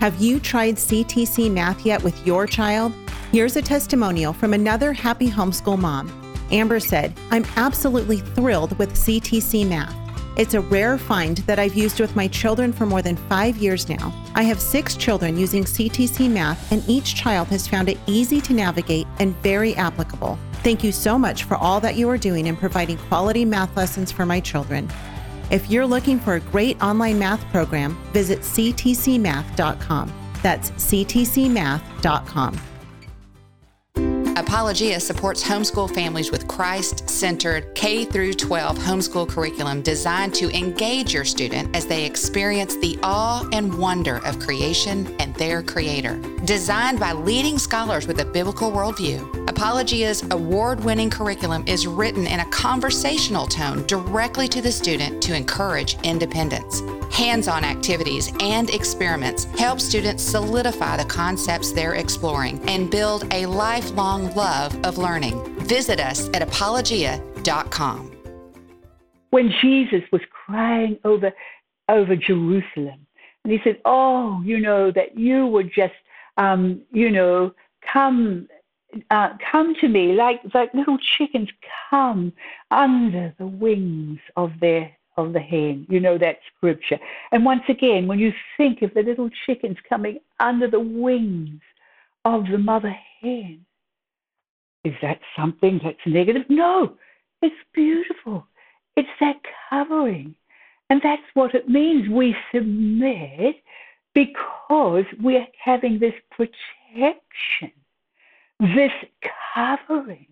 Have 0.00 0.20
you 0.20 0.40
tried 0.40 0.76
CTC 0.76 1.50
Math 1.50 1.86
yet 1.86 2.02
with 2.02 2.26
your 2.26 2.46
child? 2.46 2.92
Here's 3.30 3.56
a 3.56 3.62
testimonial 3.62 4.32
from 4.32 4.52
another 4.52 4.92
happy 4.92 5.28
homeschool 5.28 5.78
mom. 5.78 6.10
Amber 6.50 6.80
said, 6.80 7.16
I'm 7.30 7.44
absolutely 7.56 8.18
thrilled 8.18 8.76
with 8.78 8.92
CTC 8.94 9.66
Math. 9.68 9.94
It's 10.36 10.54
a 10.54 10.60
rare 10.60 10.98
find 10.98 11.38
that 11.38 11.58
I've 11.58 11.74
used 11.74 11.98
with 11.98 12.14
my 12.14 12.28
children 12.28 12.72
for 12.72 12.84
more 12.84 13.00
than 13.00 13.16
five 13.16 13.56
years 13.56 13.88
now. 13.88 14.12
I 14.34 14.42
have 14.42 14.60
six 14.60 14.94
children 14.94 15.38
using 15.38 15.64
CTC 15.64 16.30
Math, 16.30 16.70
and 16.70 16.84
each 16.86 17.14
child 17.14 17.48
has 17.48 17.66
found 17.66 17.88
it 17.88 17.98
easy 18.06 18.40
to 18.42 18.52
navigate 18.52 19.06
and 19.18 19.34
very 19.36 19.74
applicable. 19.76 20.38
Thank 20.66 20.82
you 20.82 20.90
so 20.90 21.16
much 21.16 21.44
for 21.44 21.56
all 21.58 21.78
that 21.78 21.94
you 21.94 22.10
are 22.10 22.18
doing 22.18 22.48
in 22.48 22.56
providing 22.56 22.96
quality 22.96 23.44
math 23.44 23.76
lessons 23.76 24.10
for 24.10 24.26
my 24.26 24.40
children. 24.40 24.90
If 25.48 25.70
you're 25.70 25.86
looking 25.86 26.18
for 26.18 26.34
a 26.34 26.40
great 26.40 26.82
online 26.82 27.20
math 27.20 27.44
program, 27.52 27.96
visit 28.12 28.40
ctcmath.com. 28.40 30.12
That's 30.42 30.72
ctcmath.com. 30.72 32.60
Apologia 34.36 34.98
supports 34.98 35.44
homeschool 35.44 35.94
families 35.94 36.32
with 36.32 36.48
Christ-centered 36.48 37.72
K 37.76 38.04
through 38.04 38.34
12 38.34 38.76
homeschool 38.76 39.28
curriculum 39.28 39.82
designed 39.82 40.34
to 40.34 40.50
engage 40.50 41.14
your 41.14 41.24
student 41.24 41.76
as 41.76 41.86
they 41.86 42.04
experience 42.04 42.76
the 42.78 42.98
awe 43.04 43.48
and 43.52 43.72
wonder 43.78 44.16
of 44.24 44.40
creation 44.40 45.14
and 45.20 45.32
their 45.36 45.62
creator. 45.62 46.20
Designed 46.46 47.00
by 47.00 47.10
leading 47.10 47.58
scholars 47.58 48.06
with 48.06 48.20
a 48.20 48.24
biblical 48.24 48.70
worldview, 48.70 49.48
Apologia's 49.50 50.22
award-winning 50.30 51.10
curriculum 51.10 51.64
is 51.66 51.88
written 51.88 52.24
in 52.24 52.38
a 52.38 52.44
conversational 52.50 53.48
tone 53.48 53.84
directly 53.88 54.46
to 54.46 54.62
the 54.62 54.70
student 54.70 55.20
to 55.24 55.34
encourage 55.34 56.00
independence. 56.04 56.82
Hands-on 57.12 57.64
activities 57.64 58.32
and 58.38 58.70
experiments 58.70 59.46
help 59.58 59.80
students 59.80 60.22
solidify 60.22 60.96
the 60.96 61.04
concepts 61.06 61.72
they're 61.72 61.94
exploring 61.96 62.60
and 62.68 62.92
build 62.92 63.26
a 63.34 63.46
lifelong 63.46 64.32
love 64.36 64.72
of 64.86 64.98
learning. 64.98 65.42
Visit 65.62 65.98
us 65.98 66.28
at 66.28 66.42
apologia.com. 66.42 68.12
When 69.30 69.52
Jesus 69.60 70.02
was 70.12 70.22
crying 70.30 70.96
over, 71.04 71.32
over 71.88 72.14
Jerusalem, 72.14 73.04
and 73.42 73.52
he 73.52 73.60
said, 73.64 73.80
Oh, 73.84 74.42
you 74.44 74.60
know, 74.60 74.92
that 74.92 75.18
you 75.18 75.46
would 75.46 75.72
just, 75.74 75.94
um, 76.36 76.82
you 76.92 77.10
know, 77.10 77.52
come. 77.92 78.48
Uh, 79.10 79.30
come 79.50 79.74
to 79.74 79.88
me 79.88 80.14
like 80.14 80.40
like 80.54 80.72
little 80.72 80.96
chickens 80.96 81.50
come 81.90 82.32
under 82.70 83.34
the 83.36 83.46
wings 83.46 84.20
of 84.36 84.52
their 84.60 84.90
of 85.16 85.32
the 85.32 85.40
hen. 85.40 85.86
You 85.88 86.00
know 86.00 86.18
that 86.18 86.38
scripture. 86.56 86.98
And 87.32 87.44
once 87.44 87.62
again, 87.68 88.06
when 88.06 88.18
you 88.18 88.32
think 88.56 88.82
of 88.82 88.94
the 88.94 89.02
little 89.02 89.30
chickens 89.44 89.76
coming 89.88 90.18
under 90.40 90.68
the 90.68 90.80
wings 90.80 91.60
of 92.24 92.46
the 92.50 92.58
mother 92.58 92.96
hen, 93.20 93.64
is 94.84 94.94
that 95.02 95.20
something 95.36 95.80
that's 95.82 95.98
negative? 96.06 96.42
No, 96.48 96.96
it's 97.42 97.56
beautiful. 97.72 98.46
It's 98.96 99.08
that 99.20 99.36
covering. 99.68 100.34
And 100.90 101.00
that's 101.02 101.22
what 101.34 101.54
it 101.54 101.68
means. 101.68 102.08
We 102.08 102.36
submit 102.54 103.56
because 104.16 105.04
we're 105.22 105.46
having 105.62 105.98
this 105.98 106.14
protection, 106.30 107.70
this 108.58 108.90
covering. 109.54 110.26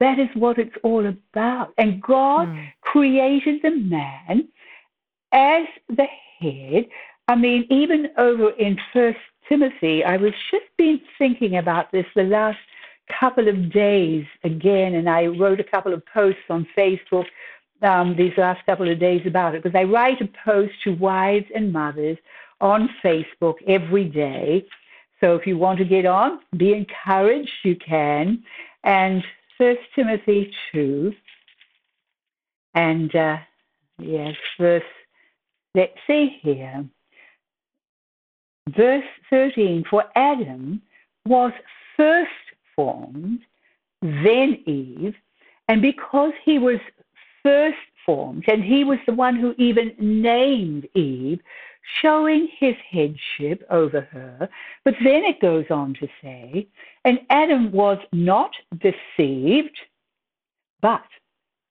That 0.00 0.18
is 0.18 0.28
what 0.34 0.58
it's 0.58 0.74
all 0.82 1.06
about. 1.06 1.74
And 1.76 2.02
God 2.02 2.48
mm. 2.48 2.66
created 2.80 3.60
the 3.62 3.72
man 3.72 4.48
as 5.32 5.66
the 5.88 6.06
head. 6.38 6.86
I 7.28 7.34
mean, 7.34 7.66
even 7.68 8.08
over 8.16 8.50
in 8.52 8.78
First 8.92 9.18
Timothy, 9.48 10.02
I 10.02 10.16
was 10.16 10.32
just 10.50 10.64
been 10.78 11.00
thinking 11.18 11.58
about 11.58 11.92
this 11.92 12.06
the 12.14 12.22
last 12.22 12.58
couple 13.20 13.48
of 13.48 13.70
days 13.70 14.24
again, 14.44 14.94
and 14.94 15.08
I 15.10 15.26
wrote 15.26 15.60
a 15.60 15.64
couple 15.64 15.92
of 15.92 16.02
posts 16.06 16.40
on 16.48 16.66
Facebook 16.76 17.26
um, 17.82 18.16
these 18.16 18.32
last 18.38 18.64
couple 18.64 18.90
of 18.90 18.98
days 18.98 19.22
about 19.26 19.54
it 19.54 19.62
because 19.62 19.78
I 19.78 19.84
write 19.84 20.22
a 20.22 20.28
post 20.44 20.72
to 20.84 20.94
wives 20.94 21.46
and 21.54 21.72
mothers 21.72 22.16
on 22.60 22.88
Facebook 23.04 23.54
every 23.66 24.04
day. 24.04 24.66
So 25.20 25.34
if 25.34 25.46
you 25.46 25.56
want 25.56 25.78
to 25.78 25.84
get 25.84 26.06
on, 26.06 26.40
be 26.56 26.72
encouraged, 26.74 27.50
you 27.64 27.76
can. 27.76 28.42
And 28.84 29.22
First 29.58 29.80
Timothy 29.94 30.52
2, 30.72 31.12
and 32.74 33.14
uh, 33.16 33.38
yes, 33.98 34.34
verse, 34.60 34.82
let's 35.74 35.96
see 36.06 36.38
here. 36.42 36.84
Verse 38.76 39.04
13, 39.30 39.84
for 39.88 40.04
Adam 40.14 40.82
was 41.24 41.52
first 41.96 42.30
formed, 42.74 43.40
then 44.02 44.62
Eve, 44.66 45.14
and 45.68 45.80
because 45.80 46.32
he 46.44 46.58
was 46.58 46.78
first 47.42 47.78
formed, 48.04 48.44
and 48.48 48.62
he 48.62 48.84
was 48.84 48.98
the 49.06 49.14
one 49.14 49.36
who 49.36 49.54
even 49.56 49.94
named 49.98 50.86
Eve, 50.94 51.40
showing 52.02 52.48
his 52.58 52.74
headship 52.90 53.66
over 53.70 54.00
her. 54.00 54.48
But 54.84 54.94
then 55.04 55.24
it 55.24 55.40
goes 55.40 55.66
on 55.70 55.94
to 56.00 56.08
say, 56.22 56.68
and 57.04 57.20
Adam 57.30 57.72
was 57.72 57.98
not 58.12 58.50
deceived, 58.78 59.76
but 60.80 61.04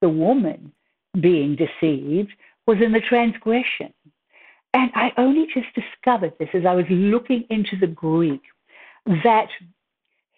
the 0.02 0.10
woman 0.10 0.72
being 1.20 1.56
deceived 1.56 2.32
was 2.68 2.78
in 2.82 2.92
the 2.92 3.02
transgression. 3.02 3.94
And 4.74 4.92
I 4.94 5.12
only 5.18 5.48
just 5.54 5.68
discovered 5.74 6.34
this 6.38 6.50
as 6.54 6.66
I 6.66 6.74
was 6.74 6.86
looking 6.90 7.46
into 7.50 7.78
the 7.80 7.88
Greek 7.88 8.42
that 9.24 9.48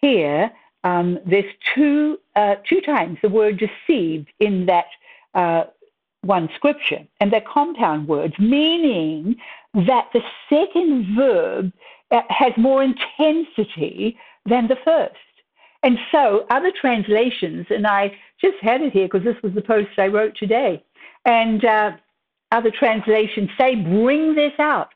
here, 0.00 0.50
um, 0.84 1.18
there's 1.26 1.52
two, 1.74 2.18
uh, 2.36 2.56
two 2.68 2.80
times 2.80 3.18
the 3.20 3.28
word 3.28 3.58
deceived 3.58 4.28
in 4.38 4.66
that 4.66 4.86
uh, 5.34 5.64
one 6.22 6.48
scripture, 6.56 7.06
and 7.20 7.32
they're 7.32 7.40
compound 7.40 8.08
words, 8.08 8.34
meaning 8.38 9.36
that 9.74 10.08
the 10.12 10.22
second 10.48 11.16
verb 11.16 11.72
uh, 12.10 12.22
has 12.28 12.52
more 12.56 12.82
intensity 12.82 14.18
than 14.46 14.68
the 14.68 14.76
first. 14.84 15.14
And 15.82 15.98
so 16.10 16.44
other 16.50 16.72
translations, 16.80 17.66
and 17.70 17.86
I 17.86 18.12
just 18.40 18.56
had 18.60 18.80
it 18.82 18.92
here 18.92 19.06
because 19.06 19.24
this 19.24 19.40
was 19.42 19.54
the 19.54 19.62
post 19.62 19.90
I 19.96 20.08
wrote 20.08 20.36
today, 20.36 20.82
and 21.24 21.64
uh, 21.64 21.92
other 22.50 22.70
translations 22.70 23.50
say, 23.58 23.76
bring 23.76 24.34
this 24.34 24.54
out. 24.58 24.88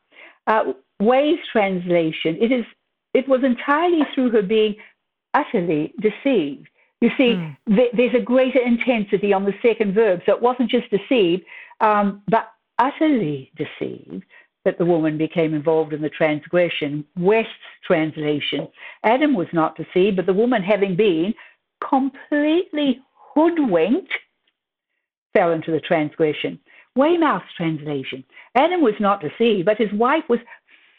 Uh, 0.47 0.73
Way's 1.01 1.39
translation, 1.53 2.37
it 2.41 2.51
is 2.51 2.65
it 3.15 3.29
was 3.29 3.45
entirely 3.45 4.03
through 4.15 4.31
her 4.31 4.43
being 4.43 4.75
utterly 5.35 5.93
deceived. 6.01 6.69
You 7.03 7.11
see, 7.19 7.35
mm. 7.35 7.57
th- 7.67 7.91
there's 7.97 8.15
a 8.15 8.21
greater 8.21 8.61
intensity 8.61 9.33
on 9.33 9.45
the 9.45 9.55
second 9.61 9.93
verb. 9.93 10.21
So 10.25 10.33
it 10.33 10.41
wasn't 10.41 10.71
just 10.71 10.89
deceived, 10.89 11.43
um, 11.81 12.23
but 12.29 12.53
utterly 12.79 13.51
deceived 13.57 14.25
that 14.65 14.79
the 14.79 14.85
woman 14.85 15.19
became 15.19 15.53
involved 15.53 15.93
in 15.93 16.01
the 16.01 16.09
transgression. 16.09 17.05
Wuest's 17.19 17.49
translation 17.85 18.69
Adam 19.03 19.35
was 19.35 19.49
not 19.53 19.77
deceived, 19.77 20.17
but 20.17 20.27
the 20.27 20.33
woman, 20.33 20.63
having 20.63 20.95
been 20.95 21.35
completely 21.87 23.01
hoodwinked, 23.35 24.13
fell 25.33 25.51
into 25.51 25.73
the 25.73 25.81
transgression. 25.81 26.61
Weymouth's 26.97 27.53
translation 27.57 28.23
Adam 28.55 28.81
was 28.81 28.95
not 29.01 29.21
deceived, 29.21 29.65
but 29.65 29.77
his 29.77 29.93
wife 29.93 30.25
was 30.29 30.39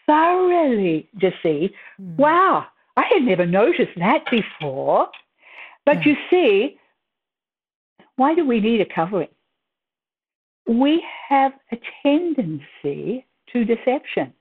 thoroughly 0.06 1.08
deceived. 1.18 1.74
Mm. 2.02 2.18
Wow, 2.18 2.66
I 2.98 3.06
had 3.14 3.24
never 3.24 3.46
noticed 3.46 3.98
that 3.98 4.26
before. 4.30 5.08
But 5.86 6.06
yeah. 6.06 6.12
you 6.12 6.16
see, 6.30 6.78
why 8.16 8.36
do 8.36 8.46
we 8.46 8.60
need 8.60 8.82
a 8.82 8.86
covering? 8.86 9.30
We 10.68 11.04
have 11.30 11.54
a 11.72 11.78
tendency 12.02 13.26
to 13.52 13.66
deception. 13.66 14.34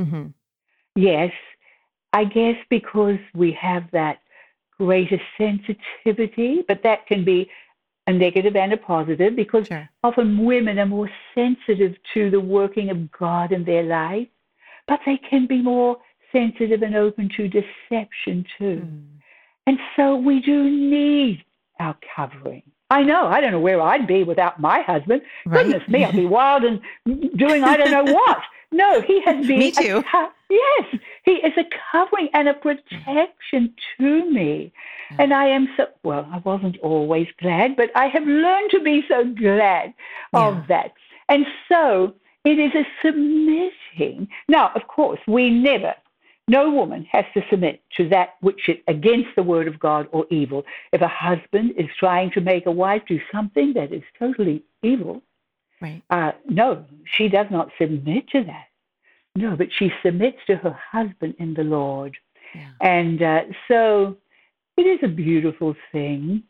Mm-hmm. 0.00 0.26
Yes, 0.96 1.32
I 2.12 2.24
guess 2.24 2.56
because 2.68 3.18
we 3.34 3.52
have 3.52 3.84
that 3.92 4.18
greater 4.78 5.20
sensitivity, 5.38 6.64
but 6.66 6.82
that 6.82 7.06
can 7.06 7.24
be 7.24 7.48
a 8.06 8.12
negative 8.12 8.54
and 8.56 8.72
a 8.72 8.76
positive 8.76 9.34
because 9.34 9.66
sure. 9.66 9.88
often 10.02 10.44
women 10.44 10.78
are 10.78 10.86
more 10.86 11.10
sensitive 11.34 11.94
to 12.12 12.30
the 12.30 12.40
working 12.40 12.90
of 12.90 13.10
God 13.12 13.52
in 13.52 13.64
their 13.64 13.82
life, 13.82 14.28
but 14.86 15.00
they 15.06 15.16
can 15.16 15.46
be 15.46 15.62
more 15.62 15.96
sensitive 16.30 16.82
and 16.82 16.94
open 16.94 17.30
to 17.36 17.48
deception 17.48 18.44
too. 18.58 18.82
Mm. 18.84 19.04
And 19.66 19.78
so 19.96 20.16
we 20.16 20.40
do 20.40 20.68
need 20.70 21.44
our 21.80 21.96
covering. 22.14 22.62
I 22.90 23.02
know. 23.02 23.26
I 23.26 23.40
don't 23.40 23.52
know 23.52 23.60
where 23.60 23.80
I'd 23.80 24.06
be 24.06 24.22
without 24.24 24.60
my 24.60 24.82
husband. 24.82 25.22
Right. 25.46 25.64
Goodness 25.64 25.88
me, 25.88 26.04
I'd 26.04 26.14
be 26.14 26.26
wild 26.26 26.64
and 26.64 26.80
doing 27.36 27.64
I 27.64 27.76
don't 27.76 27.90
know 28.06 28.12
what. 28.12 28.42
No, 28.70 29.00
he 29.00 29.20
has 29.22 29.46
been. 29.46 29.58
me 29.58 29.70
too. 29.70 30.02
Co- 30.10 30.28
yes, 30.50 31.00
he 31.24 31.32
is 31.32 31.52
a 31.56 31.64
covering 31.92 32.28
and 32.34 32.48
a 32.48 32.54
protection 32.54 33.74
to 33.98 34.30
me. 34.30 34.72
And 35.18 35.32
I 35.32 35.46
am 35.46 35.68
so, 35.76 35.86
well, 36.02 36.28
I 36.30 36.38
wasn't 36.38 36.78
always 36.78 37.28
glad, 37.40 37.76
but 37.76 37.90
I 37.96 38.06
have 38.08 38.24
learned 38.24 38.70
to 38.72 38.80
be 38.80 39.04
so 39.08 39.24
glad 39.24 39.94
of 40.32 40.66
that. 40.68 40.92
And 41.28 41.46
so 41.68 42.14
it 42.44 42.58
is 42.58 42.72
a 42.74 42.84
submitting. 43.02 44.28
Now, 44.48 44.72
of 44.74 44.86
course, 44.88 45.20
we 45.26 45.50
never 45.50 45.94
no 46.46 46.70
woman 46.70 47.06
has 47.10 47.24
to 47.34 47.42
submit 47.50 47.82
to 47.96 48.08
that 48.10 48.34
which 48.40 48.68
is 48.68 48.76
against 48.86 49.30
the 49.36 49.42
word 49.42 49.66
of 49.66 49.78
God 49.78 50.08
or 50.12 50.26
evil. 50.30 50.64
If 50.92 51.00
a 51.00 51.08
husband 51.08 51.72
is 51.78 51.86
trying 51.98 52.30
to 52.32 52.40
make 52.40 52.66
a 52.66 52.70
wife 52.70 53.02
do 53.08 53.18
something 53.32 53.72
that 53.74 53.92
is 53.92 54.02
totally 54.18 54.62
evil, 54.82 55.22
right. 55.80 56.02
Uh, 56.10 56.32
no, 56.48 56.84
she 57.16 57.28
does 57.28 57.46
not 57.50 57.70
submit 57.78 58.28
to 58.28 58.44
that. 58.44 58.66
No, 59.36 59.56
but 59.56 59.68
she 59.78 59.90
submits 60.04 60.38
to 60.46 60.56
her 60.56 60.78
husband 60.92 61.34
in 61.38 61.54
the 61.54 61.64
Lord. 61.64 62.16
Yeah. 62.54 62.70
And 62.80 63.22
uh, 63.22 63.40
so 63.66 64.16
it 64.76 64.82
is 64.82 65.00
a 65.02 65.08
beautiful 65.08 65.74
thing. 65.92 66.42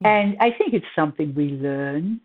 Yeah. 0.00 0.08
And 0.08 0.36
I 0.40 0.50
think 0.50 0.72
it's 0.72 0.86
something 0.96 1.34
we 1.34 1.50
learn. 1.50 2.20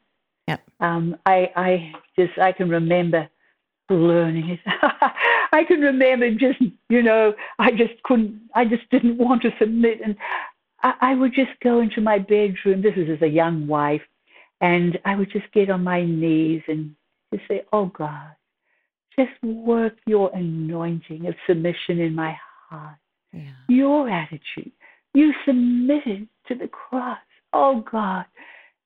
Yep. 0.47 0.61
Um, 0.79 1.17
I, 1.25 1.51
I 1.55 1.91
just 2.17 2.37
I 2.39 2.51
can 2.53 2.69
remember 2.69 3.27
learning 3.89 4.49
it. 4.49 4.59
I 5.51 5.63
can 5.63 5.81
remember 5.81 6.31
just, 6.31 6.59
you 6.89 7.01
know, 7.01 7.33
I 7.59 7.71
just 7.71 8.01
couldn't, 8.03 8.41
I 8.55 8.65
just 8.65 8.89
didn't 8.89 9.17
want 9.17 9.41
to 9.43 9.51
submit. 9.59 9.99
And 10.03 10.15
I, 10.83 10.93
I 11.01 11.15
would 11.15 11.33
just 11.33 11.51
go 11.63 11.79
into 11.81 12.01
my 12.01 12.19
bedroom, 12.19 12.81
this 12.81 12.95
is 12.95 13.09
as 13.09 13.21
a 13.21 13.27
young 13.27 13.67
wife, 13.67 14.01
and 14.61 14.97
I 15.05 15.15
would 15.15 15.31
just 15.31 15.51
get 15.53 15.69
on 15.69 15.83
my 15.83 16.03
knees 16.03 16.63
and 16.67 16.95
just 17.33 17.47
say, 17.47 17.65
Oh 17.71 17.87
God, 17.87 18.31
just 19.17 19.31
work 19.43 19.95
your 20.05 20.31
anointing 20.35 21.27
of 21.27 21.35
submission 21.47 21.99
in 21.99 22.15
my 22.15 22.37
heart. 22.69 22.97
Yeah. 23.33 23.51
Your 23.67 24.09
attitude. 24.09 24.71
You 25.13 25.33
submitted 25.45 26.27
to 26.47 26.55
the 26.55 26.67
cross. 26.67 27.19
Oh 27.53 27.83
God. 27.91 28.25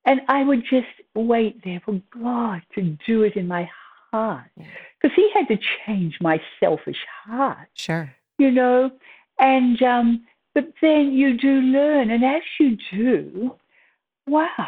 And 0.05 0.21
I 0.27 0.43
would 0.43 0.61
just 0.61 0.87
wait 1.13 1.63
there 1.63 1.81
for 1.85 2.01
God 2.11 2.61
to 2.75 2.97
do 3.05 3.23
it 3.23 3.35
in 3.35 3.47
my 3.47 3.69
heart. 4.11 4.51
Because 4.55 5.15
he 5.15 5.29
had 5.33 5.47
to 5.47 5.57
change 5.85 6.17
my 6.21 6.41
selfish 6.59 7.05
heart. 7.25 7.69
Sure. 7.73 8.13
You 8.37 8.51
know? 8.51 8.91
And 9.39 9.81
um, 9.81 10.23
but 10.53 10.73
then 10.81 11.13
you 11.13 11.37
do 11.37 11.61
learn, 11.61 12.11
and 12.11 12.23
as 12.23 12.41
you 12.59 12.77
do, 12.91 13.55
wow, 14.27 14.67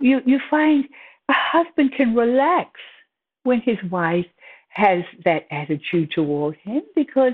you 0.00 0.20
you 0.24 0.40
find 0.50 0.86
a 1.28 1.32
husband 1.32 1.92
can 1.96 2.14
relax 2.14 2.80
when 3.42 3.60
his 3.60 3.78
wife 3.90 4.26
has 4.68 5.02
that 5.24 5.46
attitude 5.50 6.10
toward 6.10 6.54
him 6.56 6.82
because 6.94 7.32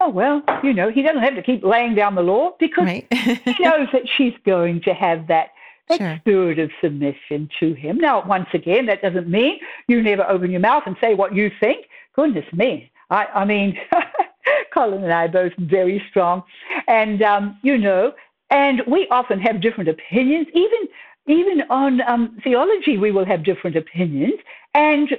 oh 0.00 0.08
well 0.08 0.42
you 0.64 0.74
know 0.74 0.90
he 0.90 1.02
doesn't 1.02 1.22
have 1.22 1.36
to 1.36 1.42
keep 1.42 1.62
laying 1.62 1.94
down 1.94 2.16
the 2.16 2.22
law 2.22 2.50
because 2.58 2.84
right. 2.84 3.06
he 3.12 3.54
knows 3.60 3.86
that 3.92 4.02
she's 4.16 4.34
going 4.44 4.80
to 4.82 4.92
have 4.92 5.28
that 5.28 5.50
that 5.90 5.98
sure. 5.98 6.16
spirit 6.20 6.58
of 6.58 6.70
submission 6.82 7.48
to 7.60 7.74
him. 7.74 7.98
Now, 7.98 8.26
once 8.26 8.48
again, 8.54 8.86
that 8.86 9.02
doesn't 9.02 9.28
mean 9.28 9.58
you 9.88 10.02
never 10.02 10.28
open 10.28 10.50
your 10.50 10.60
mouth 10.60 10.84
and 10.86 10.96
say 11.00 11.14
what 11.14 11.34
you 11.34 11.50
think. 11.60 11.86
Goodness 12.14 12.44
me. 12.52 12.90
I, 13.10 13.26
I 13.26 13.44
mean, 13.44 13.78
Colin 14.74 15.04
and 15.04 15.12
I 15.12 15.24
are 15.24 15.28
both 15.28 15.52
very 15.58 16.02
strong. 16.08 16.42
And, 16.86 17.22
um, 17.22 17.58
you 17.62 17.76
know, 17.76 18.12
and 18.50 18.82
we 18.86 19.06
often 19.10 19.40
have 19.40 19.60
different 19.60 19.90
opinions. 19.90 20.46
Even, 20.54 20.88
even 21.26 21.62
on 21.70 22.00
um, 22.02 22.38
theology, 22.42 22.96
we 22.96 23.10
will 23.10 23.26
have 23.26 23.44
different 23.44 23.76
opinions. 23.76 24.34
And, 24.74 25.10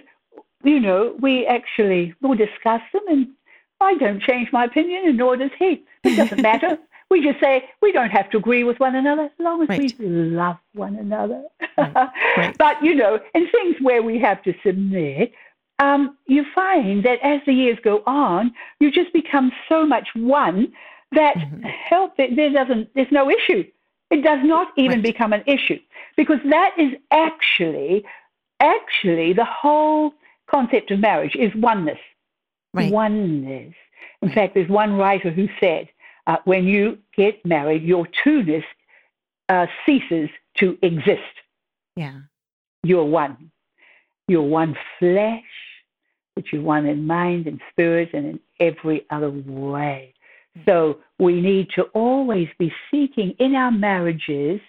you 0.64 0.80
know, 0.80 1.16
we 1.20 1.46
actually 1.46 2.14
will 2.22 2.36
discuss 2.36 2.82
them. 2.94 3.04
And 3.08 3.28
I 3.82 3.96
don't 3.96 4.22
change 4.22 4.50
my 4.52 4.66
opinion, 4.66 5.08
and 5.08 5.18
nor 5.18 5.36
does 5.36 5.52
he. 5.58 5.84
It 6.04 6.16
doesn't 6.16 6.42
matter. 6.42 6.78
We 7.12 7.22
just 7.22 7.42
say 7.42 7.66
we 7.82 7.92
don't 7.92 8.10
have 8.10 8.30
to 8.30 8.38
agree 8.38 8.64
with 8.64 8.80
one 8.80 8.96
another 8.96 9.24
as 9.24 9.32
long 9.38 9.62
as 9.64 9.68
right. 9.68 10.00
we 10.00 10.06
love 10.08 10.56
one 10.74 10.96
another. 10.96 11.44
Right. 11.78 12.10
Right. 12.38 12.58
but, 12.58 12.82
you 12.82 12.96
know, 12.96 13.20
in 13.36 13.50
things 13.50 13.76
where 13.82 14.02
we 14.02 14.18
have 14.20 14.42
to 14.44 14.54
submit, 14.66 15.34
um, 15.80 16.18
you 16.28 16.46
find 16.56 17.04
that 17.04 17.20
as 17.22 17.42
the 17.46 17.52
years 17.52 17.78
go 17.84 18.02
on, 18.08 18.54
you 18.80 18.90
just 18.90 19.12
become 19.12 19.52
so 19.68 19.86
much 19.86 20.08
one 20.16 20.72
that 21.12 21.36
mm-hmm. 21.36 21.64
help 21.64 22.16
there 22.16 22.30
doesn't 22.30 22.90
there's 22.96 23.12
no 23.12 23.30
issue. 23.30 23.66
It 24.10 24.24
does 24.24 24.40
not 24.44 24.70
even 24.78 25.02
become 25.02 25.34
an 25.34 25.44
issue 25.48 25.80
because 26.16 26.40
that 26.50 26.76
is 26.78 26.94
actually 27.12 28.06
actually 28.62 29.34
the 29.34 29.46
whole 29.46 30.14
concept 30.50 30.92
of 30.92 31.00
marriage 31.00 31.36
is 31.36 31.52
oneness. 31.56 32.00
Oneness. 32.74 33.74
In 34.22 34.32
fact, 34.32 34.54
there's 34.54 34.70
one 34.70 34.94
writer 34.94 35.30
who 35.30 35.50
said 35.60 35.90
uh, 36.28 36.38
when 36.46 36.66
you 36.66 36.98
get 37.16 37.46
married, 37.46 37.84
your 37.84 38.08
two-ness 38.24 38.64
uh, 39.50 39.68
ceases 39.86 40.30
to 40.58 40.78
exist. 40.82 41.22
Yeah. 41.96 42.20
You're 42.84 43.06
one. 43.06 43.52
You're 44.28 44.42
one 44.42 44.78
flesh, 45.00 45.44
but 46.36 46.52
you're 46.52 46.62
one 46.62 46.86
in 46.86 47.06
mind 47.06 47.48
and 47.48 47.60
spirit 47.70 48.12
and 48.14 48.26
in 48.26 48.40
every 48.60 49.06
other 49.10 49.30
way. 49.30 50.14
Mm-hmm. 50.58 50.70
So 50.70 51.00
we 51.20 51.42
need 51.42 51.70
to 51.76 51.84
always 51.94 52.48
be 52.58 52.74
seeking 52.90 53.32
in 53.40 53.56
our 53.56 53.72
marriages 53.72 54.62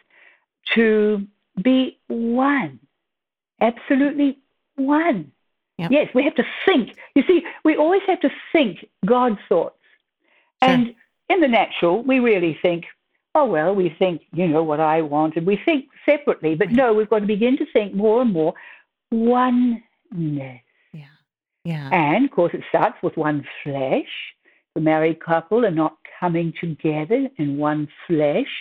to 0.75 1.27
be 1.61 1.99
one, 2.09 2.79
absolutely 3.61 4.39
one. 4.77 5.33
Yep. 5.79 5.91
Yes, 5.91 6.09
we 6.15 6.23
have 6.25 6.35
to 6.37 6.45
think. 6.65 6.97
You 7.15 7.25
see, 7.27 7.43
we 7.65 7.77
always 7.77 8.03
have 8.07 8.21
to 8.21 8.31
think 8.53 8.87
God's 9.05 9.39
thoughts. 9.49 9.77
Sure. 10.63 10.73
And 10.73 10.95
in 11.33 11.41
the 11.41 11.49
natural, 11.49 12.03
we 12.03 12.19
really 12.19 12.59
think, 12.63 12.85
oh, 13.35 13.47
well, 13.47 13.75
we 13.75 13.95
think, 13.99 14.23
you 14.33 14.47
know, 14.47 14.63
what 14.63 14.81
I 14.81 15.01
want, 15.01 15.37
and 15.37 15.47
we 15.47 15.59
think 15.65 15.87
separately. 16.05 16.55
But 16.55 16.71
no, 16.71 16.93
we've 16.93 17.09
got 17.09 17.21
to 17.21 17.27
begin 17.27 17.57
to 17.59 17.67
think 17.73 17.95
more 17.95 18.23
and 18.23 18.33
more 18.33 18.55
oneness. 19.11 19.83
Yeah. 20.93 21.05
Yeah. 21.65 21.89
And 21.93 22.25
of 22.25 22.31
course, 22.31 22.53
it 22.55 22.63
starts 22.69 22.97
with 23.03 23.17
one 23.17 23.45
flesh. 23.63 24.13
The 24.75 24.81
married 24.81 25.21
couple 25.21 25.65
are 25.65 25.71
not 25.71 25.97
coming 26.19 26.53
together 26.61 27.29
in 27.37 27.59
one 27.59 27.89
flesh. 28.07 28.53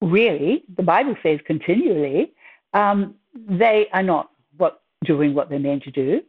Really, 0.00 0.64
the 0.76 0.82
Bible 0.82 1.16
says 1.22 1.40
continually, 1.46 2.32
um, 2.74 3.14
they 3.34 3.88
are 3.92 4.02
not 4.02 4.30
what 4.56 4.82
doing 5.04 5.34
what 5.34 5.48
they're 5.48 5.58
meant 5.58 5.82
to 5.84 5.90
do, 5.90 6.20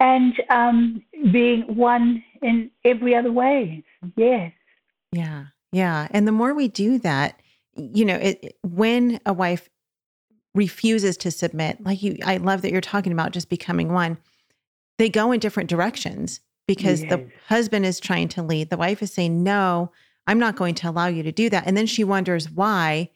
and 0.00 0.34
um, 0.50 1.02
being 1.32 1.62
one 1.74 2.22
in 2.42 2.70
every 2.84 3.14
other 3.14 3.32
way. 3.32 3.82
Yes. 4.16 4.52
Yeah. 5.16 5.46
Yeah. 5.72 6.08
And 6.10 6.26
the 6.26 6.32
more 6.32 6.54
we 6.54 6.68
do 6.68 6.98
that, 7.00 7.40
you 7.74 8.04
know, 8.04 8.16
it, 8.16 8.56
when 8.62 9.20
a 9.26 9.32
wife 9.32 9.68
refuses 10.54 11.16
to 11.18 11.30
submit, 11.30 11.82
like 11.84 12.02
you, 12.02 12.16
I 12.24 12.38
love 12.38 12.62
that 12.62 12.72
you're 12.72 12.80
talking 12.80 13.12
about 13.12 13.32
just 13.32 13.48
becoming 13.48 13.92
one, 13.92 14.18
they 14.98 15.08
go 15.08 15.32
in 15.32 15.40
different 15.40 15.68
directions 15.68 16.40
because 16.66 17.02
yes. 17.02 17.10
the 17.10 17.30
husband 17.48 17.84
is 17.84 18.00
trying 18.00 18.28
to 18.28 18.42
lead. 18.42 18.70
The 18.70 18.76
wife 18.76 19.02
is 19.02 19.12
saying, 19.12 19.42
no, 19.42 19.92
I'm 20.26 20.38
not 20.38 20.56
going 20.56 20.74
to 20.76 20.90
allow 20.90 21.06
you 21.06 21.22
to 21.22 21.32
do 21.32 21.50
that. 21.50 21.64
And 21.66 21.76
then 21.76 21.86
she 21.86 22.04
wonders 22.04 22.50
why 22.50 23.10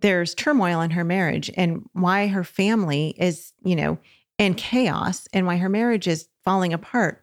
there's 0.00 0.34
turmoil 0.34 0.80
in 0.80 0.90
her 0.90 1.04
marriage 1.04 1.50
and 1.56 1.88
why 1.92 2.26
her 2.26 2.44
family 2.44 3.14
is, 3.18 3.52
you 3.62 3.76
know, 3.76 3.98
in 4.38 4.54
chaos 4.54 5.28
and 5.32 5.46
why 5.46 5.56
her 5.56 5.68
marriage 5.68 6.08
is 6.08 6.28
falling 6.44 6.72
apart. 6.72 7.19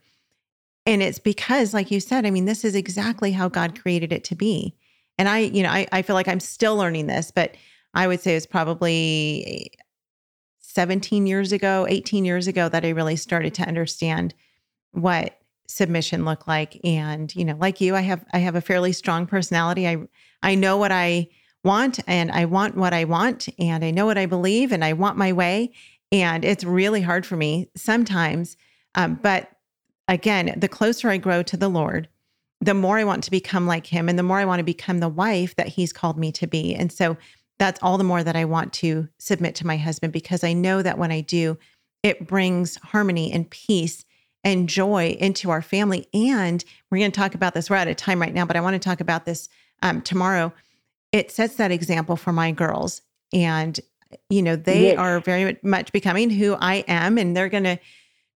And 0.88 1.04
it's 1.04 1.20
because, 1.20 1.74
like 1.74 1.92
you 1.92 2.00
said, 2.00 2.26
I 2.26 2.32
mean, 2.32 2.46
this 2.46 2.64
is 2.64 2.74
exactly 2.74 3.34
how 3.34 3.50
God 3.50 3.80
created 3.80 4.14
it 4.14 4.24
to 4.24 4.36
be. 4.36 4.74
And 5.18 5.28
I, 5.28 5.40
you 5.40 5.62
know, 5.62 5.70
I, 5.70 5.86
I 5.92 6.02
feel 6.02 6.14
like 6.16 6.30
I'm 6.30 6.40
still 6.40 6.78
learning 6.78 7.08
this, 7.08 7.30
but 7.30 7.56
I 7.94 8.08
would 8.08 8.22
say 8.22 8.38
it's 8.38 8.46
probably 8.46 9.72
17 10.62 11.28
years 11.28 11.52
ago, 11.52 11.86
18 11.90 12.24
years 12.24 12.48
ago 12.48 12.70
that 12.70 12.86
I 12.86 12.90
really 12.90 13.18
started 13.18 13.54
to 13.56 13.64
understand 13.64 14.34
what 14.92 15.38
submission 15.68 16.24
looked 16.24 16.48
like. 16.48 16.80
And, 16.86 17.36
you 17.36 17.44
know, 17.44 17.58
like 17.60 17.82
you, 17.82 17.94
I 17.94 18.02
have 18.02 18.24
I 18.32 18.38
have 18.38 18.56
a 18.56 18.62
fairly 18.62 18.94
strong 18.94 19.28
personality. 19.28 19.88
I 19.88 19.98
I 20.42 20.56
know 20.56 20.78
what 20.78 20.94
I 20.94 21.28
want 21.66 22.00
and 22.08 22.32
I 22.32 22.46
want 22.46 22.78
what 22.78 22.94
I 22.94 23.04
want 23.04 23.50
and 23.60 23.84
I 23.84 23.92
know 23.92 24.06
what 24.06 24.18
I 24.18 24.26
believe 24.26 24.72
and 24.72 24.86
I 24.86 24.94
want 24.94 25.18
my 25.18 25.34
way. 25.34 25.74
And 26.14 26.46
it's 26.46 26.64
really 26.64 27.02
hard 27.02 27.26
for 27.26 27.36
me 27.36 27.70
sometimes. 27.76 28.56
Um, 28.96 29.20
but 29.22 29.52
again, 30.08 30.54
the 30.58 30.68
closer 30.68 31.10
I 31.10 31.18
grow 31.18 31.44
to 31.44 31.58
the 31.58 31.70
Lord, 31.70 32.08
the 32.62 32.74
more 32.74 32.98
I 32.98 33.04
want 33.04 33.24
to 33.26 33.32
become 33.32 33.68
like 33.68 33.86
him 33.86 34.10
and 34.10 34.18
the 34.18 34.24
more 34.24 34.40
I 34.40 34.46
want 34.46 34.60
to 34.60 34.64
become 34.64 35.00
the 35.00 35.10
wife 35.10 35.56
that 35.56 35.68
he's 35.68 35.94
called 35.94 36.18
me 36.18 36.32
to 36.34 36.48
be. 36.48 36.74
And 36.74 36.92
so 36.92 37.18
that's 37.60 37.80
all 37.82 37.98
the 37.98 38.04
more 38.04 38.24
that 38.24 38.36
I 38.36 38.46
want 38.46 38.74
to 38.74 39.08
submit 39.20 39.56
to 39.56 39.68
my 39.68 39.78
husband 39.78 40.14
because 40.14 40.44
I 40.44 40.54
know 40.54 40.82
that 40.82 40.98
when 40.98 41.12
I 41.12 41.22
do, 41.22 41.58
it 42.04 42.28
brings 42.28 42.78
harmony 42.78 43.32
and 43.32 43.50
peace 43.50 44.06
and 44.44 44.70
joy 44.70 45.18
into 45.20 45.50
our 45.50 45.62
family. 45.62 46.08
And 46.14 46.64
we're 46.90 47.00
going 47.00 47.12
to 47.12 47.20
talk 47.20 47.36
about 47.36 47.54
this. 47.54 47.70
We're 47.70 47.76
out 47.76 47.88
of 47.88 47.96
time 47.96 48.22
right 48.22 48.34
now, 48.34 48.46
but 48.46 48.56
I 48.56 48.62
want 48.62 48.76
to 48.76 48.80
talk 48.80 49.02
about 49.02 49.26
this 49.26 49.50
um, 49.82 50.02
tomorrow. 50.02 50.54
It 51.12 51.32
sets 51.32 51.56
that 51.56 51.72
example 51.72 52.16
for 52.16 52.32
my 52.32 52.52
girls. 52.52 53.02
And, 53.34 53.80
you 54.30 54.42
know, 54.42 54.56
they 54.56 54.88
yes. 54.88 54.98
are 54.98 55.20
very 55.20 55.58
much 55.64 55.92
becoming 55.92 56.30
who 56.30 56.56
I 56.60 56.86
am, 56.88 57.18
and 57.18 57.36
they're 57.36 57.50
going 57.50 57.66
to 57.66 57.80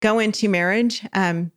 go 0.02 0.20
into 0.20 0.50
marriage 0.50 1.06
um, 1.14 1.52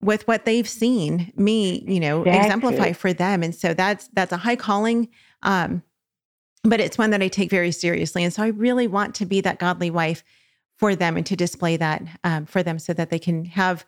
with 0.00 0.26
what 0.28 0.44
they've 0.44 0.68
seen 0.68 1.32
me, 1.36 1.84
you 1.86 2.00
know, 2.00 2.22
exactly. 2.22 2.46
exemplify 2.46 2.92
for 2.92 3.12
them. 3.12 3.42
And 3.42 3.54
so 3.54 3.74
that's 3.74 4.08
that's 4.12 4.32
a 4.32 4.36
high 4.36 4.56
calling. 4.56 5.08
Um, 5.42 5.82
but 6.64 6.80
it's 6.80 6.98
one 6.98 7.10
that 7.10 7.22
I 7.22 7.28
take 7.28 7.50
very 7.50 7.72
seriously. 7.72 8.24
And 8.24 8.32
so 8.32 8.42
I 8.42 8.48
really 8.48 8.86
want 8.86 9.14
to 9.16 9.26
be 9.26 9.40
that 9.40 9.58
godly 9.58 9.90
wife 9.90 10.22
for 10.76 10.94
them 10.94 11.16
and 11.16 11.26
to 11.26 11.36
display 11.36 11.76
that 11.76 12.02
um, 12.24 12.46
for 12.46 12.62
them 12.62 12.78
so 12.78 12.92
that 12.92 13.10
they 13.10 13.18
can 13.18 13.44
have 13.44 13.84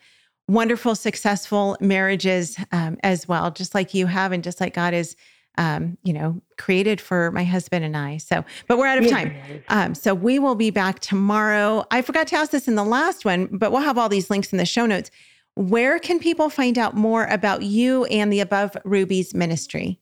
wonderful, 0.49 0.95
successful 0.95 1.77
marriages 1.81 2.57
um, 2.73 2.97
as 3.03 3.29
well, 3.29 3.51
just 3.51 3.75
like 3.75 3.95
you 3.95 4.07
have 4.07 4.33
and 4.33 4.43
just 4.43 4.61
like 4.61 4.75
God 4.75 4.95
is, 4.95 5.15
um, 5.59 5.97
you 6.03 6.13
know, 6.13 6.41
created 6.59 7.01
for 7.01 7.31
my 7.31 7.45
husband 7.45 7.85
and 7.85 7.97
I. 7.97 8.17
So, 8.17 8.45
but 8.67 8.77
we're 8.77 8.87
out 8.87 8.99
of 8.99 9.09
time. 9.09 9.37
Um, 9.69 9.95
so 9.95 10.15
we 10.15 10.41
will 10.41 10.57
be 10.57 10.71
back 10.71 10.99
tomorrow. 10.99 11.85
I 11.93 12.03
forgot 12.03 12.27
to 12.29 12.37
ask 12.37 12.51
this 12.51 12.67
in 12.67 12.75
the 12.75 12.85
last 12.85 13.25
one, 13.25 13.47
but 13.47 13.71
we'll 13.71 13.83
have 13.83 13.99
all 13.99 14.09
these 14.09 14.31
links 14.31 14.53
in 14.53 14.59
the 14.59 14.67
show 14.67 14.87
notes. 14.87 15.11
Where 15.57 15.99
can 15.99 16.21
people 16.21 16.49
find 16.49 16.79
out 16.79 16.95
more 16.95 17.25
about 17.25 17.63
you 17.63 18.05
and 18.07 18.33
the 18.33 18.41
Above 18.41 18.77
Rubies 18.85 19.35
ministry? 19.35 20.01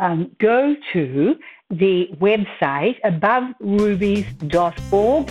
Um, 0.00 0.34
go 0.38 0.74
to 0.92 1.36
the 1.68 2.08
website 2.14 2.98
aboverubies.org, 3.04 5.30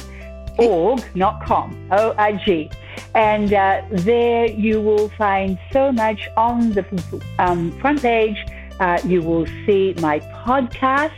org, 0.60 1.16
not 1.16 1.44
com, 1.44 1.88
O-R-G. 1.92 2.70
And 3.16 3.54
uh, 3.54 3.82
there 3.92 4.46
you 4.46 4.82
will 4.82 5.10
find 5.10 5.58
so 5.74 5.92
much 5.92 6.30
on 6.38 6.74
the 6.74 6.86
um, 7.40 7.72
front 7.80 8.04
page. 8.04 8.38
Uh, 8.80 9.00
you 9.04 9.22
will 9.22 9.46
see 9.66 9.94
my 10.00 10.20
podcast, 10.46 11.12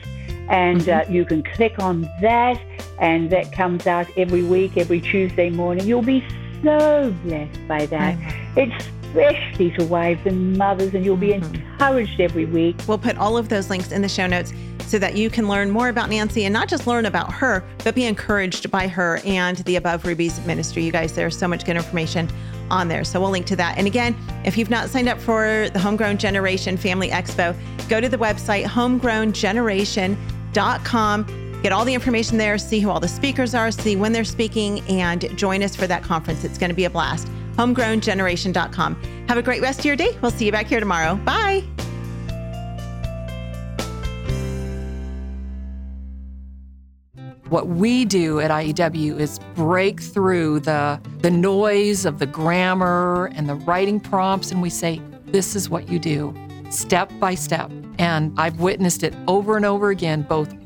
and 0.49 0.89
uh, 0.89 1.01
mm-hmm. 1.01 1.13
you 1.13 1.25
can 1.25 1.43
click 1.43 1.77
on 1.79 2.09
that, 2.21 2.59
and 2.99 3.29
that 3.29 3.51
comes 3.51 3.85
out 3.85 4.07
every 4.17 4.43
week, 4.43 4.77
every 4.77 5.01
Tuesday 5.01 5.49
morning. 5.49 5.85
You'll 5.85 6.01
be 6.01 6.25
so 6.63 7.13
blessed 7.23 7.67
by 7.67 7.85
that. 7.87 8.17
It's 8.55 8.87
especially 9.11 9.71
to 9.71 9.83
wives 9.85 10.21
and 10.25 10.57
mothers, 10.57 10.93
and 10.93 11.03
you'll 11.03 11.17
be 11.17 11.29
mm-hmm. 11.29 11.55
encouraged 11.55 12.19
every 12.19 12.45
week. 12.45 12.75
We'll 12.87 12.97
put 12.97 13.17
all 13.17 13.37
of 13.37 13.49
those 13.49 13.69
links 13.69 13.91
in 13.91 14.01
the 14.01 14.09
show 14.09 14.25
notes 14.27 14.53
so 14.85 14.97
that 14.99 15.15
you 15.15 15.29
can 15.29 15.47
learn 15.47 15.71
more 15.71 15.87
about 15.89 16.09
Nancy 16.09 16.45
and 16.45 16.53
not 16.53 16.67
just 16.67 16.87
learn 16.87 17.05
about 17.05 17.31
her, 17.33 17.63
but 17.83 17.93
be 17.95 18.05
encouraged 18.05 18.69
by 18.71 18.87
her 18.87 19.19
and 19.25 19.57
the 19.59 19.75
Above 19.77 20.05
Rubies 20.05 20.45
ministry. 20.45 20.83
You 20.83 20.91
guys, 20.91 21.13
there's 21.13 21.37
so 21.37 21.47
much 21.47 21.65
good 21.65 21.77
information 21.77 22.29
on 22.69 22.87
there. 22.87 23.03
So 23.03 23.19
we'll 23.19 23.31
link 23.31 23.47
to 23.47 23.55
that. 23.57 23.77
And 23.77 23.85
again, 23.87 24.15
if 24.45 24.57
you've 24.57 24.69
not 24.69 24.89
signed 24.89 25.09
up 25.09 25.19
for 25.19 25.67
the 25.73 25.79
Homegrown 25.79 26.17
Generation 26.17 26.77
Family 26.77 27.09
Expo, 27.09 27.55
go 27.89 27.99
to 28.01 28.09
the 28.09 28.17
website 28.17 28.65
homegrowngeneration.com. 28.65 31.40
Get 31.61 31.71
all 31.71 31.85
the 31.85 31.93
information 31.93 32.37
there, 32.37 32.57
see 32.57 32.79
who 32.79 32.89
all 32.89 32.99
the 32.99 33.07
speakers 33.07 33.53
are, 33.53 33.71
see 33.71 33.95
when 33.95 34.11
they're 34.11 34.23
speaking, 34.23 34.79
and 34.89 35.37
join 35.37 35.61
us 35.61 35.75
for 35.75 35.87
that 35.87 36.03
conference. 36.03 36.43
It's 36.43 36.57
going 36.57 36.69
to 36.69 36.75
be 36.75 36.85
a 36.85 36.89
blast 36.89 37.27
homegrowngeneration.com. 37.55 39.25
Have 39.27 39.37
a 39.37 39.41
great 39.41 39.61
rest 39.61 39.79
of 39.79 39.85
your 39.85 39.95
day. 39.95 40.17
We'll 40.21 40.31
see 40.31 40.45
you 40.45 40.51
back 40.51 40.67
here 40.67 40.79
tomorrow. 40.79 41.15
Bye. 41.15 41.63
What 47.49 47.67
we 47.67 48.05
do 48.05 48.39
at 48.39 48.49
IEW 48.49 49.19
is 49.19 49.39
break 49.55 50.01
through 50.01 50.61
the, 50.61 51.01
the 51.19 51.29
noise 51.29 52.05
of 52.05 52.17
the 52.17 52.25
grammar 52.25 53.29
and 53.35 53.49
the 53.49 53.55
writing 53.55 53.99
prompts, 53.99 54.51
and 54.51 54.61
we 54.61 54.69
say, 54.69 55.01
this 55.25 55.53
is 55.53 55.69
what 55.69 55.89
you 55.89 55.99
do, 55.99 56.33
step 56.69 57.11
by 57.19 57.35
step. 57.35 57.69
And 57.99 58.33
I've 58.39 58.61
witnessed 58.61 59.03
it 59.03 59.13
over 59.27 59.57
and 59.57 59.65
over 59.65 59.89
again, 59.89 60.21
both 60.21 60.55